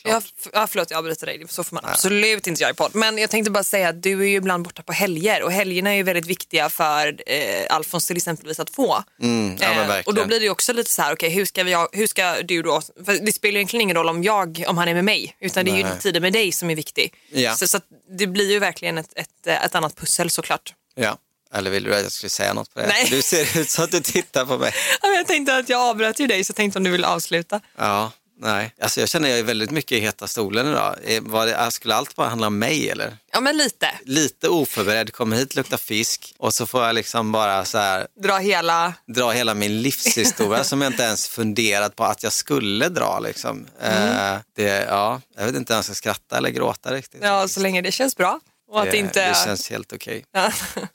[0.06, 1.42] Ja, ja, förlåt, jag avbryter dig.
[1.48, 2.94] Så får man absolut inte göra i podd.
[2.94, 5.90] Men jag tänkte bara säga att du är ju ibland borta på helger och helgerna
[5.90, 9.04] är ju väldigt viktiga för eh, Alfons till exempelvis att få.
[9.20, 11.44] Mm, ja, eh, och då blir det ju också lite så här, okej okay, hur,
[11.44, 14.78] ska vi, hur ska du då, för det spelar egentligen ingen roll om jag, om
[14.78, 17.14] han är med mig, utan det är ju tiden med dig som är viktig.
[17.32, 17.56] Ja.
[17.56, 17.80] Så, så
[18.18, 20.74] det blir ju verkligen ett, ett, ett annat pussel såklart.
[20.94, 21.18] Ja.
[21.54, 22.86] Eller vill du att jag skulle säga något på det?
[22.86, 23.06] Nej.
[23.10, 24.72] Du ser ut så att du tittar på mig.
[25.02, 27.60] jag tänkte att jag avbröt ju dig så jag tänkte om du vill avsluta.
[27.76, 30.96] Ja, Nej, alltså jag känner jag är väldigt mycket i heta stolen idag.
[31.20, 33.16] Var det, skulle allt bara handla om mig eller?
[33.32, 33.90] Ja men lite.
[34.04, 38.06] Lite oförberedd, kommer hit, luktar fisk och så får jag liksom bara så här.
[38.22, 38.94] Dra hela.
[39.06, 43.66] Dra hela min livshistoria som jag inte ens funderat på att jag skulle dra liksom.
[43.80, 44.34] Mm.
[44.34, 47.20] Eh, det, ja, jag vet inte om jag ska skratta eller gråta riktigt.
[47.22, 48.40] Ja, så länge det känns bra.
[48.70, 49.28] Och att det, inte...
[49.28, 50.24] det känns helt okej.
[50.32, 50.50] Okay.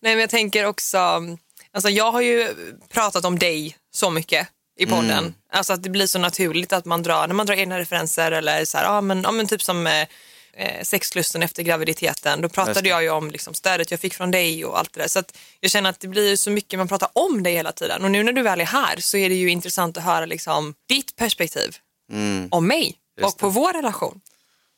[0.00, 0.98] Nej men jag tänker också,
[1.72, 2.54] alltså jag har ju
[2.88, 5.10] pratat om dig så mycket i podden.
[5.10, 5.34] Mm.
[5.52, 8.64] Alltså att det blir så naturligt att man drar, när man drar egna referenser eller
[8.64, 10.06] så här, ja men, ja, men typ som eh,
[10.52, 12.40] eh sexlusten efter graviditeten.
[12.40, 15.08] Då pratade jag ju om liksom, stödet jag fick från dig och allt det där.
[15.08, 18.04] Så att jag känner att det blir så mycket man pratar om dig hela tiden.
[18.04, 20.74] Och nu när du väl är här så är det ju intressant att höra liksom,
[20.88, 21.76] ditt perspektiv
[22.12, 22.48] mm.
[22.50, 24.20] om mig Just och på vår relation.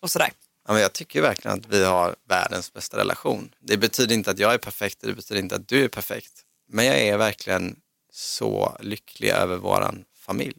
[0.02, 0.30] Och sådär.
[0.66, 3.50] Ja, men jag tycker verkligen att vi har världens bästa relation.
[3.60, 6.32] Det betyder inte att jag är perfekt, det betyder inte att du är perfekt.
[6.68, 7.76] Men jag är verkligen
[8.18, 10.56] så lycklig över våran familj.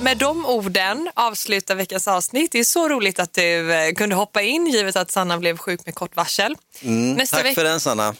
[0.00, 2.52] Med de orden avslutar veckans avsnitt.
[2.52, 5.86] Det är så roligt att du eh, kunde hoppa in givet att Sanna blev sjuk
[5.86, 6.56] med kort varsel.
[6.82, 8.14] Mm, tack för den Sanna.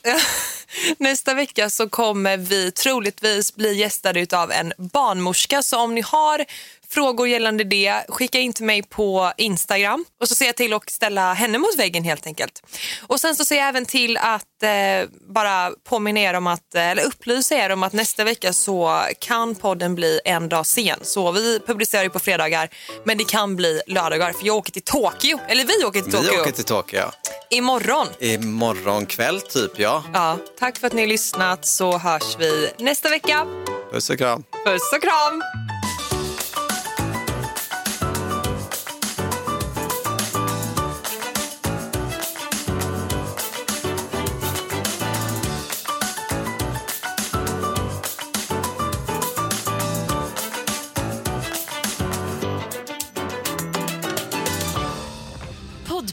[0.98, 5.62] Nästa vecka så kommer vi troligtvis bli gästade av en barnmorska.
[5.62, 6.44] Så om ni har
[6.92, 10.90] frågor gällande det, skicka in till mig på Instagram och så ser jag till att
[10.90, 12.62] ställa henne mot väggen helt enkelt.
[13.06, 16.90] Och sen så ser jag även till att eh, bara påminna er om att, eh,
[16.90, 20.98] eller upplysa er om att nästa vecka så kan podden bli en dag sen.
[21.02, 22.68] Så vi publicerar ju på fredagar
[23.04, 26.32] men det kan bli lördagar för jag åker till Tokyo, eller vi åker till Tokyo.
[26.32, 27.02] Vi åker till Tokyo.
[27.50, 28.06] Imorgon.
[28.20, 30.04] Imorgon kväll typ, ja.
[30.14, 33.46] Ja, tack för att ni har lyssnat så hörs vi nästa vecka.
[33.92, 34.44] Puss och kram.
[34.64, 35.42] Puss och kram.